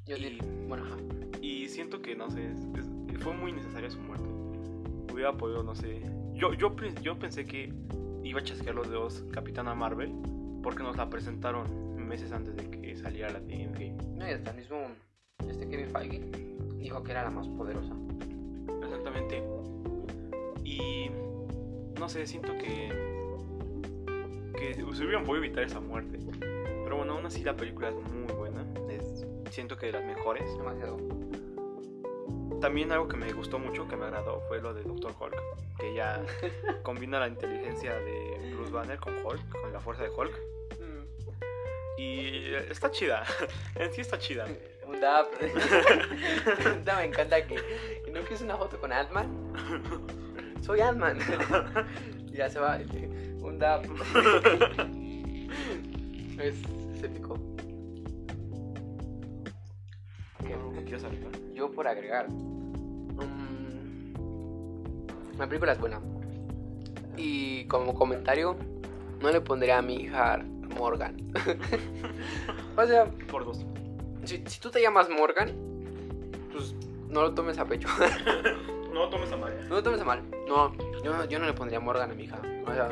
[0.07, 0.39] Yo Y-.
[0.69, 0.97] Bueno, ajá.
[1.43, 4.29] Y siento que, no sé, es- es- fue muy necesaria su muerte.
[5.13, 6.03] Hubiera podido, no sé.
[6.37, 7.72] Yo, yo, yo pensé que
[8.22, 10.12] iba a chasquear los dedos Capitana Marvel
[10.62, 13.97] porque nos la presentaron meses antes de que saliera la de Endgame.
[14.14, 14.76] No, y hasta el mismo.
[15.49, 16.20] Este Kevin Feige
[16.78, 17.95] dijo que era la más poderosa.
[18.82, 19.43] Exactamente.
[20.62, 21.11] Y
[21.99, 22.91] no sé, siento que
[24.57, 26.18] que se hubieran podido evitar esa muerte.
[26.41, 28.64] Pero bueno, aún así la película es muy buena.
[28.89, 30.45] Es, siento que de las mejores.
[30.57, 30.99] Demasiado.
[32.67, 35.41] También algo que me gustó mucho, que me agradó, fue lo de Doctor Hulk.
[35.79, 36.21] Que ya
[36.83, 40.37] combina la inteligencia de Bruce Banner con Hulk, con la fuerza de Hulk.
[41.97, 43.23] Y está chida.
[43.77, 44.49] en sí está chida.
[44.85, 45.29] Un dab.
[46.85, 47.55] Me encanta que,
[48.05, 50.59] que no quieres una foto con Ant-Man.
[50.61, 51.21] soy Ant-Man.
[52.33, 52.81] ya se va,
[53.43, 53.85] un dab.
[56.41, 56.57] es
[57.05, 57.39] épico.
[60.75, 61.46] ¿Qué quieres agregar?
[61.57, 62.29] Yo por agregar.
[62.29, 64.13] mm,
[65.39, 66.01] la película es buena.
[67.17, 68.57] Y como comentario,
[69.23, 70.45] no le pondría a mi hija
[70.79, 71.17] Morgan.
[72.77, 73.65] o sea, Por dos.
[74.25, 75.51] si, si tú te llamas Morgan,
[76.53, 76.75] pues
[77.09, 77.89] no lo tomes a pecho.
[78.97, 79.61] No tomes a María.
[79.69, 80.23] no lo tomes a mal.
[80.49, 80.73] No,
[81.05, 82.41] yo, yo no le pondría Morgan a mi hija.
[82.67, 82.89] O sea,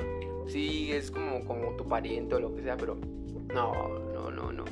[0.47, 2.99] sí es como, como tu pariente o lo que sea, pero
[3.55, 3.73] no,
[4.13, 4.65] no, no, no.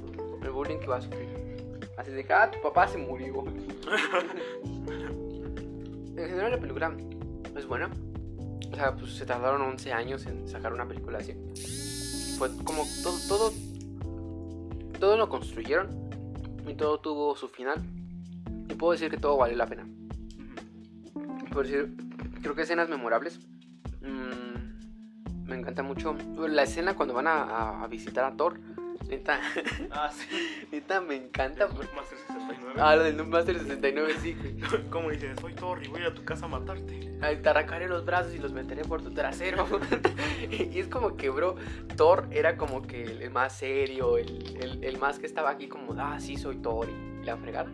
[0.43, 1.51] El bullying que va a sufrir.
[1.99, 3.45] Así de que, ah, tu papá se murió.
[4.64, 6.97] en general la película
[7.57, 7.90] es buena.
[8.70, 11.34] O sea, pues se tardaron 11 años en sacar una película así.
[12.38, 13.53] Fue como todo, todo,
[14.99, 15.88] todo lo construyeron
[16.66, 17.82] y todo tuvo su final.
[18.68, 19.86] Y puedo decir que todo valió la pena.
[21.53, 21.95] Por decir,
[22.40, 23.38] creo que escenas memorables.
[24.01, 26.16] mm, me encanta mucho
[26.49, 28.59] la escena cuando van a, a- a visitar a Thor.
[29.12, 29.40] Neta,
[29.90, 30.66] Ah, sí.
[30.72, 31.64] neta me encanta.
[31.64, 32.80] El porque- Master 69.
[32.80, 34.34] Ah, lo del Master 69, sí.
[34.90, 35.38] ¿Cómo dices?
[35.38, 37.18] Soy Thor y voy a tu casa a matarte.
[37.20, 39.66] Ay, Te arrancaré los brazos y los meteré por tu trasero.
[40.50, 41.56] y es como que, bro,
[41.96, 45.92] Thor era como que el, más serio, el, el- el más que estaba aquí como,
[46.00, 47.70] ah, sí, soy Thor y la fregada.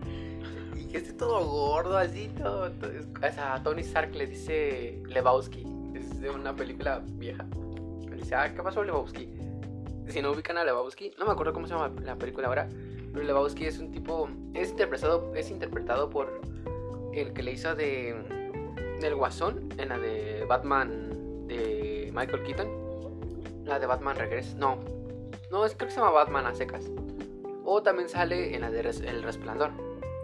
[0.76, 2.66] Y que esté todo gordo, así, todo.
[2.72, 5.64] o sea, Tony Stark le dice Lebowski.
[5.95, 7.47] Es de una película vieja.
[8.11, 9.28] Le dice, ah, ¿qué pasó, Lebowski?
[10.09, 12.69] Si no ubican a Lebowski, no me acuerdo cómo se llama la película ahora,
[13.13, 16.41] pero Lebowski es un tipo, es interpretado, es interpretado por
[17.13, 18.15] el que le hizo de
[19.01, 24.79] del Guasón en la de Batman de Michael Keaton, la de Batman Regresa, no,
[25.51, 26.85] no, es, creo que se llama Batman a secas,
[27.65, 29.71] o también sale en la de Res- El Resplandor,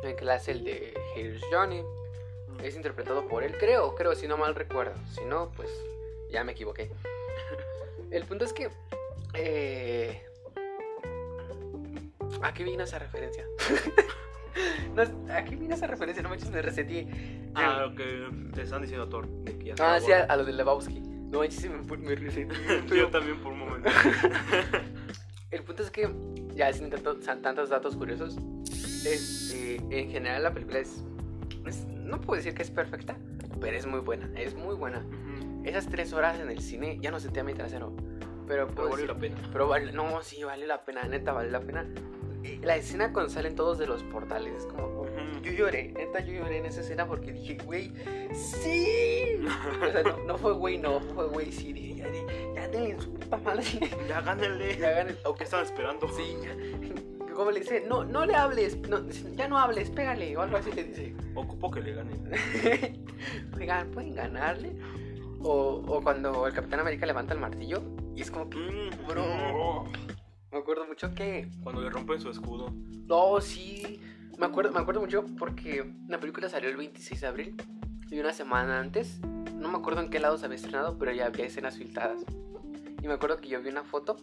[0.03, 1.83] en el que le hace el de Here's Johnny,
[2.63, 5.69] es interpretado por él, creo, creo, si no mal recuerdo, si no, pues
[6.31, 6.91] ya me equivoqué.
[8.11, 8.69] El punto es que
[9.35, 10.23] eh,
[12.43, 13.45] ¿A qué vino esa referencia?
[14.95, 15.03] No,
[15.35, 16.23] ¿A qué vino esa referencia?
[16.23, 17.09] No manches, me reseteé.
[17.57, 19.27] Ah, lo que te están diciendo Thor.
[19.29, 21.01] de que ya Ah, sí, a, a lo de Lebowski.
[21.01, 22.85] No manches, me, me reseteé.
[22.97, 23.91] Yo también por un momento.
[25.51, 26.09] el punto es que,
[26.55, 28.37] ya sin tanto- tantos datos curiosos,
[29.05, 31.03] este, en general la película es,
[31.67, 33.17] es- No puedo decir que es perfecta,
[33.61, 34.31] pero es muy buena.
[34.39, 34.99] Es muy buena.
[35.01, 35.63] Ujú.
[35.65, 37.93] Esas tres horas en el cine ya no senté a mi trasero.
[38.47, 39.37] Pero, Pero valió decir- la pena.
[39.53, 41.87] Pero vale, no, sí, vale la pena, neta, vale la pena.
[42.63, 45.05] La escena cuando salen todos de los portales es como.
[45.43, 47.93] Yo lloré, neta, yo lloré en esa escena porque dije, güey,
[48.35, 49.39] sí.
[49.87, 51.73] O sea, no, no fue güey, no, fue güey, sí.
[51.73, 52.07] Dije, ya,
[52.55, 53.65] ya denle su puta madre.
[54.09, 54.77] Ya gánenle.
[54.77, 55.17] Ya el.
[55.25, 56.09] ¿O qué estaban esperando?
[56.09, 56.55] Sí, ya.
[57.35, 57.85] ¿Cómo le dice?
[57.89, 61.15] No, no le hables, no, ya no hables, pégale, o algo así le dice.
[61.35, 62.31] Ocupo que le ganen.
[63.59, 64.73] Oigan, ¿pueden ganarle?
[65.41, 67.83] O, o cuando el Capitán América levanta el martillo
[68.17, 69.85] y es como que, Mm, bro.
[70.53, 72.73] Me acuerdo mucho que Cuando le rompen su escudo.
[73.07, 74.01] No, sí.
[74.39, 77.57] Me acuerdo, me acuerdo mucho porque la película salió el 26 de abril
[78.11, 79.21] y una semana antes,
[79.55, 82.25] no me acuerdo en qué lado se había estrenado, pero ya había escenas filtradas.
[83.03, 84.17] Y me acuerdo que yo vi una foto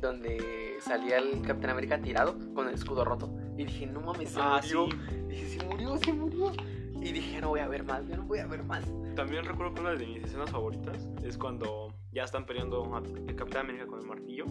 [0.00, 3.30] donde salía el Capitán América tirado con el escudo roto.
[3.56, 4.86] Y dije, no mames, se Ah, murió.
[4.90, 4.96] sí.
[5.28, 6.52] Dije, se murió, se murió.
[7.00, 8.84] Y dije, no voy a ver más, yo no voy a ver más.
[9.14, 13.62] También recuerdo que una de mis escenas favoritas es cuando ya están peleando el Capitán
[13.62, 14.46] América con el martillo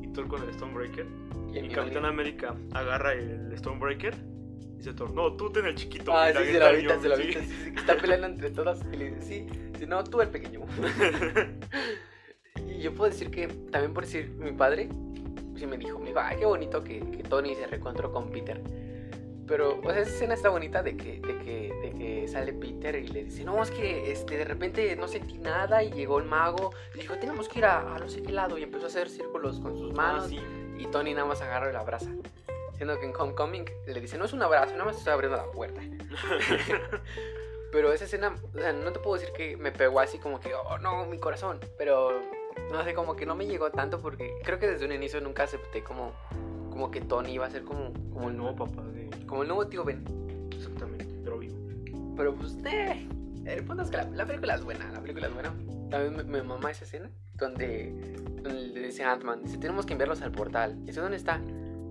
[0.00, 1.06] y Thor con el Stonebreaker.
[1.52, 5.74] Y Y el Capitán América agarra el Stonebreaker y dice Thor, no, tú ten el
[5.74, 6.12] chiquito.
[6.12, 7.40] Ah, sí, se la vista, se la vista.
[7.42, 7.72] sí.
[7.76, 8.80] está peleando entre todas.
[8.90, 9.46] Y le dice, sí,
[9.78, 10.60] sí, no, tú el pequeño.
[12.66, 14.88] y yo puedo decir que, también por decir, mi padre,
[15.54, 18.62] sí me dijo, me va, qué bonito que, que Tony se reencontró con Peter.
[19.52, 22.94] Pero, o sea, esa escena está bonita de que, de que, de que sale Peter
[22.96, 26.24] y le dice, no, es que este, de repente no sentí nada y llegó el
[26.24, 28.88] mago y dijo, tenemos que ir a, a no sé qué lado y empezó a
[28.88, 30.40] hacer círculos con sus manos Ah, sí.
[30.78, 32.08] y Tony nada más agarra y la abraza.
[32.76, 35.50] Siendo que en Homecoming le dice, no es un abrazo, nada más estoy abriendo la
[35.52, 35.82] puerta.
[37.72, 40.54] pero esa escena, o sea, no te puedo decir que me pegó así como que,
[40.54, 41.60] oh no, mi corazón.
[41.76, 42.22] Pero,
[42.70, 45.42] no sé, como que no me llegó tanto porque creo que desde un inicio nunca
[45.42, 46.14] acepté como,
[46.70, 47.92] como que Tony iba a ser como,
[48.22, 49.10] como, el, nuevo, papá, de...
[49.26, 50.04] como el nuevo tío Ben.
[50.56, 51.56] exactamente, pero vivo.
[52.16, 53.08] Pero pues, eh,
[53.46, 55.52] el punto es que la, la película es buena, la película es buena.
[55.90, 60.30] También me, me esa escena donde, donde le dice Ant-Man, dice, tenemos que enviarlos al
[60.30, 60.78] portal.
[60.82, 61.40] Y dice, ¿dónde está?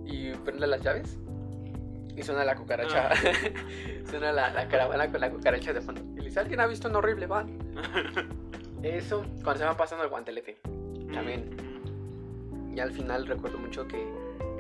[0.06, 1.18] Y prende las llaves
[2.16, 3.10] y suena la cucaracha.
[3.10, 3.16] Ah.
[4.10, 6.02] suena la, la caravana con la cucaracha de fondo.
[6.16, 7.58] Y le dice, ¿alguien ha visto un horrible van?
[8.84, 10.60] Eso, cuando se va pasando el guantelete.
[11.14, 11.58] También.
[12.74, 14.08] Y al final recuerdo mucho que,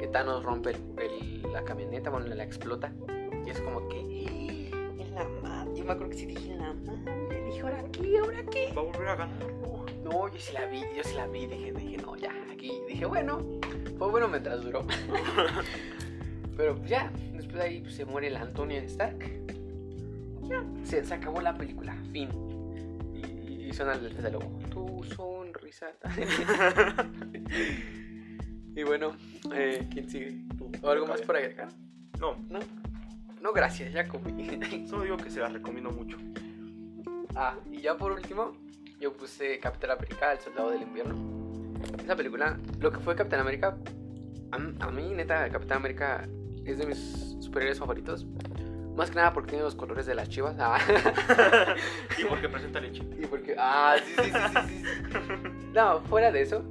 [0.01, 2.91] que Thanos rompe el- el- la camioneta, bueno, la explota.
[3.45, 3.99] Y es como que.
[3.99, 5.71] "Eh, Es la madre.
[5.75, 7.43] Yo me acuerdo que sí dije la madre.
[7.51, 8.17] Dijo ahora qué?
[8.17, 8.73] ¿Ahora qué?
[8.75, 9.53] Va a volver a ganar.
[9.61, 9.85] No.
[10.03, 13.05] No, yo sí la vi, yo sí la vi, dije, dije, no, ya, aquí, dije,
[13.05, 13.45] bueno,
[13.97, 14.85] fue bueno mientras duró.
[16.57, 19.19] Pero pues ya, después de ahí pues, se muere el Antonio Stark.
[20.43, 22.29] Ya, se, se acabó la película, fin.
[23.13, 25.91] Y, y suena el desde luego, tu sonrisa.
[28.75, 29.15] y bueno,
[29.53, 30.41] eh, ¿quién sigue?
[30.57, 30.71] Tú.
[30.81, 31.69] ¿O algo más por agregar?
[32.19, 32.59] No, No,
[33.41, 34.85] no, gracias, ya comí.
[34.89, 36.17] solo digo que se las recomiendo mucho.
[37.35, 38.55] Ah, y ya por último,
[38.99, 41.15] yo puse Capitán América, El Soldado del Invierno.
[42.03, 43.77] Esa película, lo que fue Capitán América,
[44.51, 44.55] a,
[44.85, 46.27] a mí, neta, Capitán América
[46.65, 48.25] es de mis superhéroes favoritos.
[48.95, 50.55] Más que nada porque tiene los colores de las chivas.
[50.59, 50.77] Ah.
[52.19, 53.03] y porque presenta leche.
[53.19, 53.55] y porque.
[53.57, 55.49] Ah, sí, sí, sí, sí, sí.
[55.73, 56.63] No, fuera de eso.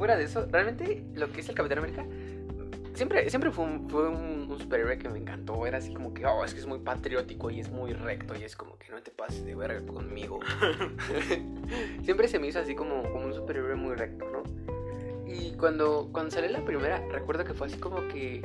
[0.00, 2.06] Fuera de eso, realmente lo que es el Capitán América.
[2.94, 5.66] Siempre, siempre fue, un, fue un, un superhéroe que me encantó.
[5.66, 8.34] Era así como que, oh, es que es muy patriótico y es muy recto.
[8.34, 10.40] Y es como que no te pases de verga conmigo.
[12.02, 14.42] siempre se me hizo así como, como un superhéroe muy recto, ¿no?
[15.30, 18.40] Y cuando, cuando salió la primera, recuerdo que fue así como que.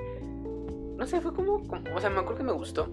[0.97, 2.89] No sé, fue como, como- O sea, me acuerdo que me gustó.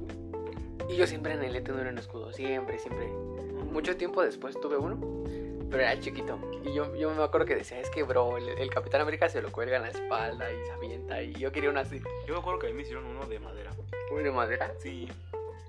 [0.88, 2.32] Y yo siempre anhelé tener un escudo.
[2.32, 3.08] Siempre, siempre.
[3.72, 5.00] Mucho tiempo después tuve uno.
[5.73, 6.39] Pero era chiquito.
[6.64, 9.41] Y yo, yo me acuerdo que decía, es que, bro, el, el Capitán América se
[9.41, 11.23] lo cuelga en la espalda y se avienta.
[11.23, 11.99] Y yo quería uno así.
[12.27, 13.70] Yo me acuerdo que a mí me hicieron uno de madera.
[14.14, 14.75] Uy, de madera.
[14.79, 15.09] Sí.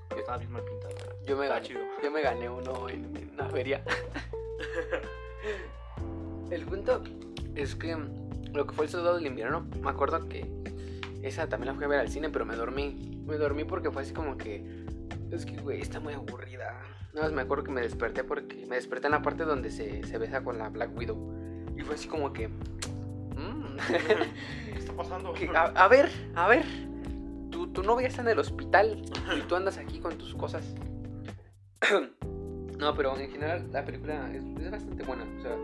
[0.09, 0.93] Pero estaba bien mal pintado.
[1.25, 1.79] Yo me, Está gané, chido.
[2.03, 3.81] yo me gané uno en, en una feria.
[6.51, 7.01] el punto
[7.55, 7.95] es que
[8.51, 10.45] lo que fue el soldado del invierno, me acuerdo que
[11.23, 13.21] esa también la fui a ver al cine, pero me dormí.
[13.25, 14.83] Me dormí porque fue así como que.
[15.31, 16.77] Es que, güey, está muy aburrida.
[17.13, 20.17] Más me acuerdo que me desperté porque me desperté en la parte donde se, se
[20.17, 21.17] besa con la Black Widow.
[21.77, 22.47] Y fue así como que.
[22.47, 23.77] mm.
[24.73, 25.33] ¿Qué está pasando?
[25.37, 26.65] Que, a, a ver, a ver.
[27.51, 29.03] Tu, tu novia está en el hospital
[29.37, 30.73] y tú andas aquí con tus cosas.
[32.79, 35.23] no, pero en general la película es, es bastante buena.
[35.37, 35.55] O sea,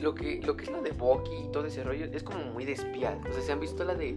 [0.00, 2.64] lo que, lo que es lo de Bucky y todo ese rollo es como muy
[2.64, 3.18] de espía.
[3.28, 4.16] O sea, ¿se han visto la de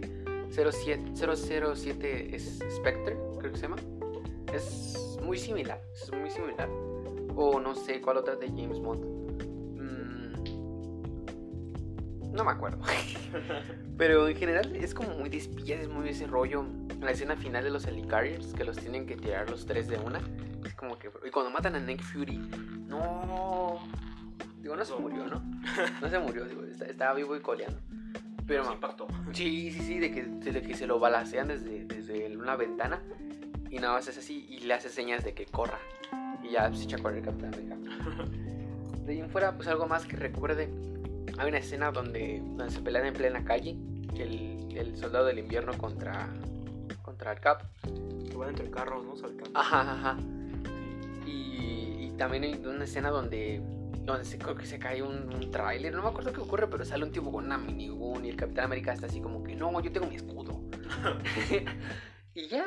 [0.50, 3.16] 07, 007 es Spectre?
[3.38, 3.76] Creo que se llama.
[4.52, 5.80] Es muy similar.
[5.94, 6.68] Es muy similar.
[7.36, 9.04] O no sé cuál otra de James Bond.
[9.76, 10.32] Mm,
[12.32, 12.78] no me acuerdo.
[13.96, 16.64] Pero en general es como muy de espías, es muy ese rollo.
[17.00, 20.20] La escena final de los Helicarriers, que los tienen que tirar los tres de una.
[20.64, 21.10] Es como que.
[21.26, 22.36] Y cuando matan a Nick Fury,
[22.86, 23.78] no.
[24.60, 25.42] Digo, no se murió, ¿no?
[26.02, 27.78] No se murió, digo, estaba vivo y coleando.
[28.46, 29.06] Pero me- impactó.
[29.32, 33.00] Sí, sí, sí, de que, de que se lo balacean desde, desde una ventana
[33.70, 35.78] y nada más es así y le hace señas de que corra
[36.42, 37.76] y ya se echa a correr el Capitán América.
[39.04, 40.68] De ahí en fuera, pues algo más que recuerde.
[41.38, 43.76] Hay una escena donde, donde se pelean en plena calle
[44.18, 46.28] el, el soldado del invierno contra,
[47.02, 47.62] contra el Cap.
[48.28, 49.16] Que van entre carros, ¿no?
[49.16, 49.58] Saltando.
[49.58, 50.16] Ajá, ajá.
[51.26, 53.62] Y, y también hay una escena donde,
[54.04, 55.94] donde se, creo que se cae un, un tráiler.
[55.94, 58.66] No me acuerdo qué ocurre, pero sale un tipo con una minigun y el Capitán
[58.66, 60.60] América está así como que, no, yo tengo mi escudo.
[62.34, 62.66] y ya,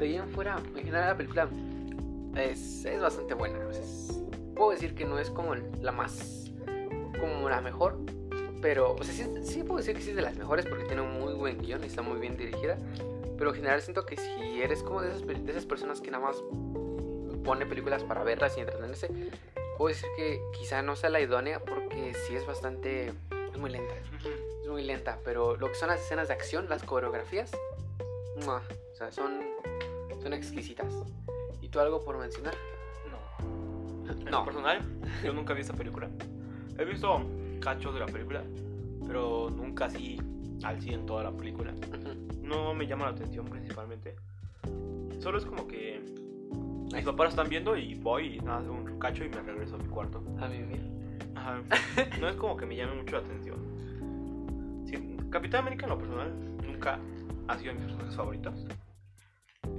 [0.00, 1.48] de ahí en fuera, en general la película
[2.36, 3.58] es, es bastante buena.
[3.70, 4.20] es-
[4.56, 6.50] puedo decir que no es como la más,
[7.18, 7.98] como la mejor.
[8.60, 11.00] Pero, o sea, sí, sí puedo decir que sí es de las mejores porque tiene
[11.00, 12.76] un muy buen guion y está muy bien dirigida.
[13.38, 16.24] Pero en general siento que si eres como de esas, de esas personas que nada
[16.26, 16.36] más
[17.42, 19.08] pone películas para verlas y entretenerse,
[19.78, 23.14] puedo decir que quizá no sea la idónea porque sí es bastante...
[23.52, 23.94] es muy lenta.
[24.62, 27.50] Es muy lenta, pero lo que son las escenas de acción, las coreografías,
[28.44, 28.62] ¡mua!
[28.92, 29.40] o sea, son,
[30.22, 30.92] son exquisitas.
[31.60, 32.54] ¿Y tú algo por mencionar?
[33.10, 34.10] No.
[34.12, 34.40] En No.
[34.40, 34.80] lo personal,
[35.24, 36.08] yo nunca vi esta película.
[36.78, 37.20] He visto
[37.60, 38.42] cachos de la película,
[39.06, 40.18] pero nunca así
[40.62, 41.72] al 100 toda la película.
[42.42, 44.16] No me llama la atención principalmente.
[45.20, 46.00] Solo es como que
[46.92, 49.84] mis papás están viendo y voy y nada, un cacho y me regreso a mi
[49.88, 50.18] cuarto.
[50.40, 50.82] A mira.
[51.36, 51.62] Ajá.
[52.20, 53.56] No es como que me llame mucho la atención.
[54.86, 56.32] Sí, Capitán América en lo personal
[56.66, 56.98] nunca
[57.48, 58.66] ha sido de mis personajes favoritos.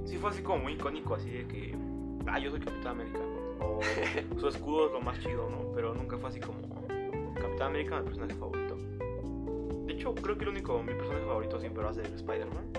[0.04, 1.74] Sí fue así como muy icónico, así de que,
[2.26, 3.20] ah, yo soy Capitán América.
[3.60, 3.80] O
[4.38, 5.72] su escudo es lo más chido, ¿no?
[5.74, 6.60] Pero nunca fue así como
[7.34, 8.76] Capitán América mi personaje favorito.
[9.86, 12.72] De hecho, creo que el único, mi personaje favorito siempre va a ser Spider-Man.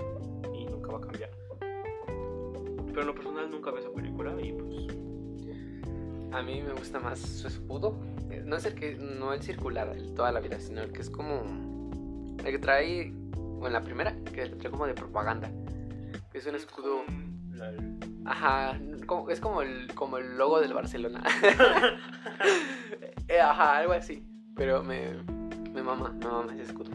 [0.54, 1.30] Y nunca va a cambiar.
[2.86, 4.96] Pero en lo personal nunca vi esa película y pues...
[6.32, 7.96] A mí me gusta más su escudo.
[8.30, 11.00] Eh, No es el que, no el circular el toda la vida, sino el que
[11.02, 11.42] es como
[12.38, 15.50] el que trae, o en la primera, que trae como de propaganda.
[16.34, 17.02] Es un escudo,
[18.26, 21.22] ajá, como- es como el, como el logo del Barcelona.
[23.26, 24.22] Eh, ajá, algo así.
[24.54, 25.14] Pero me,
[25.72, 26.90] me mama, me mama ese escudo.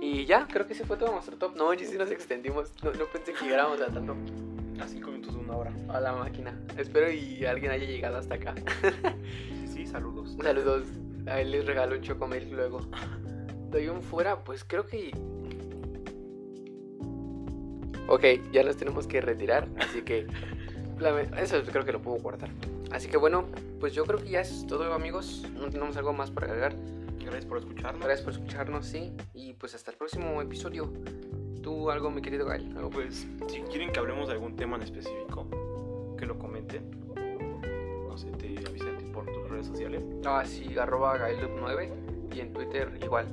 [0.00, 1.54] Y ya, creo que ese fue todo nuestro top.
[1.56, 2.72] No, sí nos extendimos.
[2.82, 4.16] No, no pensé que llegáramos a tanto.
[4.82, 5.72] A 5 minutos de una hora.
[5.88, 6.58] A la máquina.
[6.78, 8.54] Espero y alguien haya llegado hasta acá.
[9.52, 10.36] Sí, sí, saludos.
[10.42, 10.86] Saludos.
[11.26, 12.80] A él les regalo un chocomil luego.
[13.70, 15.10] Doy un fuera, pues creo que.
[18.08, 20.26] Ok, ya nos tenemos que retirar, así que.
[21.38, 22.50] Eso creo que lo puedo guardar.
[22.92, 23.46] Así que bueno,
[23.80, 25.44] pues yo creo que ya es todo, amigos.
[25.54, 26.74] No tenemos algo más para agregar.
[27.18, 28.04] Gracias por escucharnos.
[28.04, 29.12] Gracias por escucharnos, sí.
[29.32, 30.92] Y pues hasta el próximo episodio.
[31.62, 32.76] ¿Tú algo, mi querido Gael?
[32.76, 32.90] ¿Algo?
[32.90, 35.48] Pues, si quieren que hablemos de algún tema en específico,
[36.18, 36.90] que lo comenten.
[38.06, 40.04] No sé, te avisen a ti por tus redes sociales.
[40.24, 43.26] Ah, sí, arroba Gaelup9 y en Twitter igual.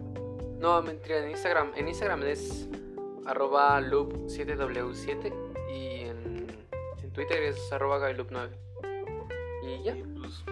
[0.60, 1.72] No, mentira, en Instagram.
[1.76, 2.70] En Instagram es
[3.26, 5.34] arroba loop7w7
[5.74, 6.48] y en,
[7.02, 8.50] en Twitter es arroba Gaelup9.
[9.64, 9.96] Y ya.
[9.96, 10.44] Y pues,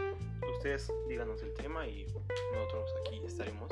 [0.57, 2.05] ustedes díganos el tema y
[2.53, 3.71] nosotros aquí estaremos.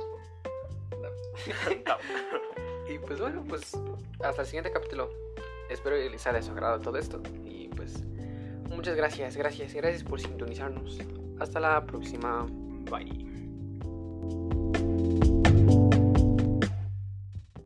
[2.90, 3.78] Y pues bueno, pues
[4.24, 5.10] hasta el siguiente capítulo.
[5.70, 7.22] Espero que les haya agrado todo esto.
[7.44, 8.02] Y pues
[8.70, 11.00] muchas gracias, gracias, gracias por sintonizarnos.
[11.40, 12.48] Hasta la próxima.
[12.90, 13.28] Bye.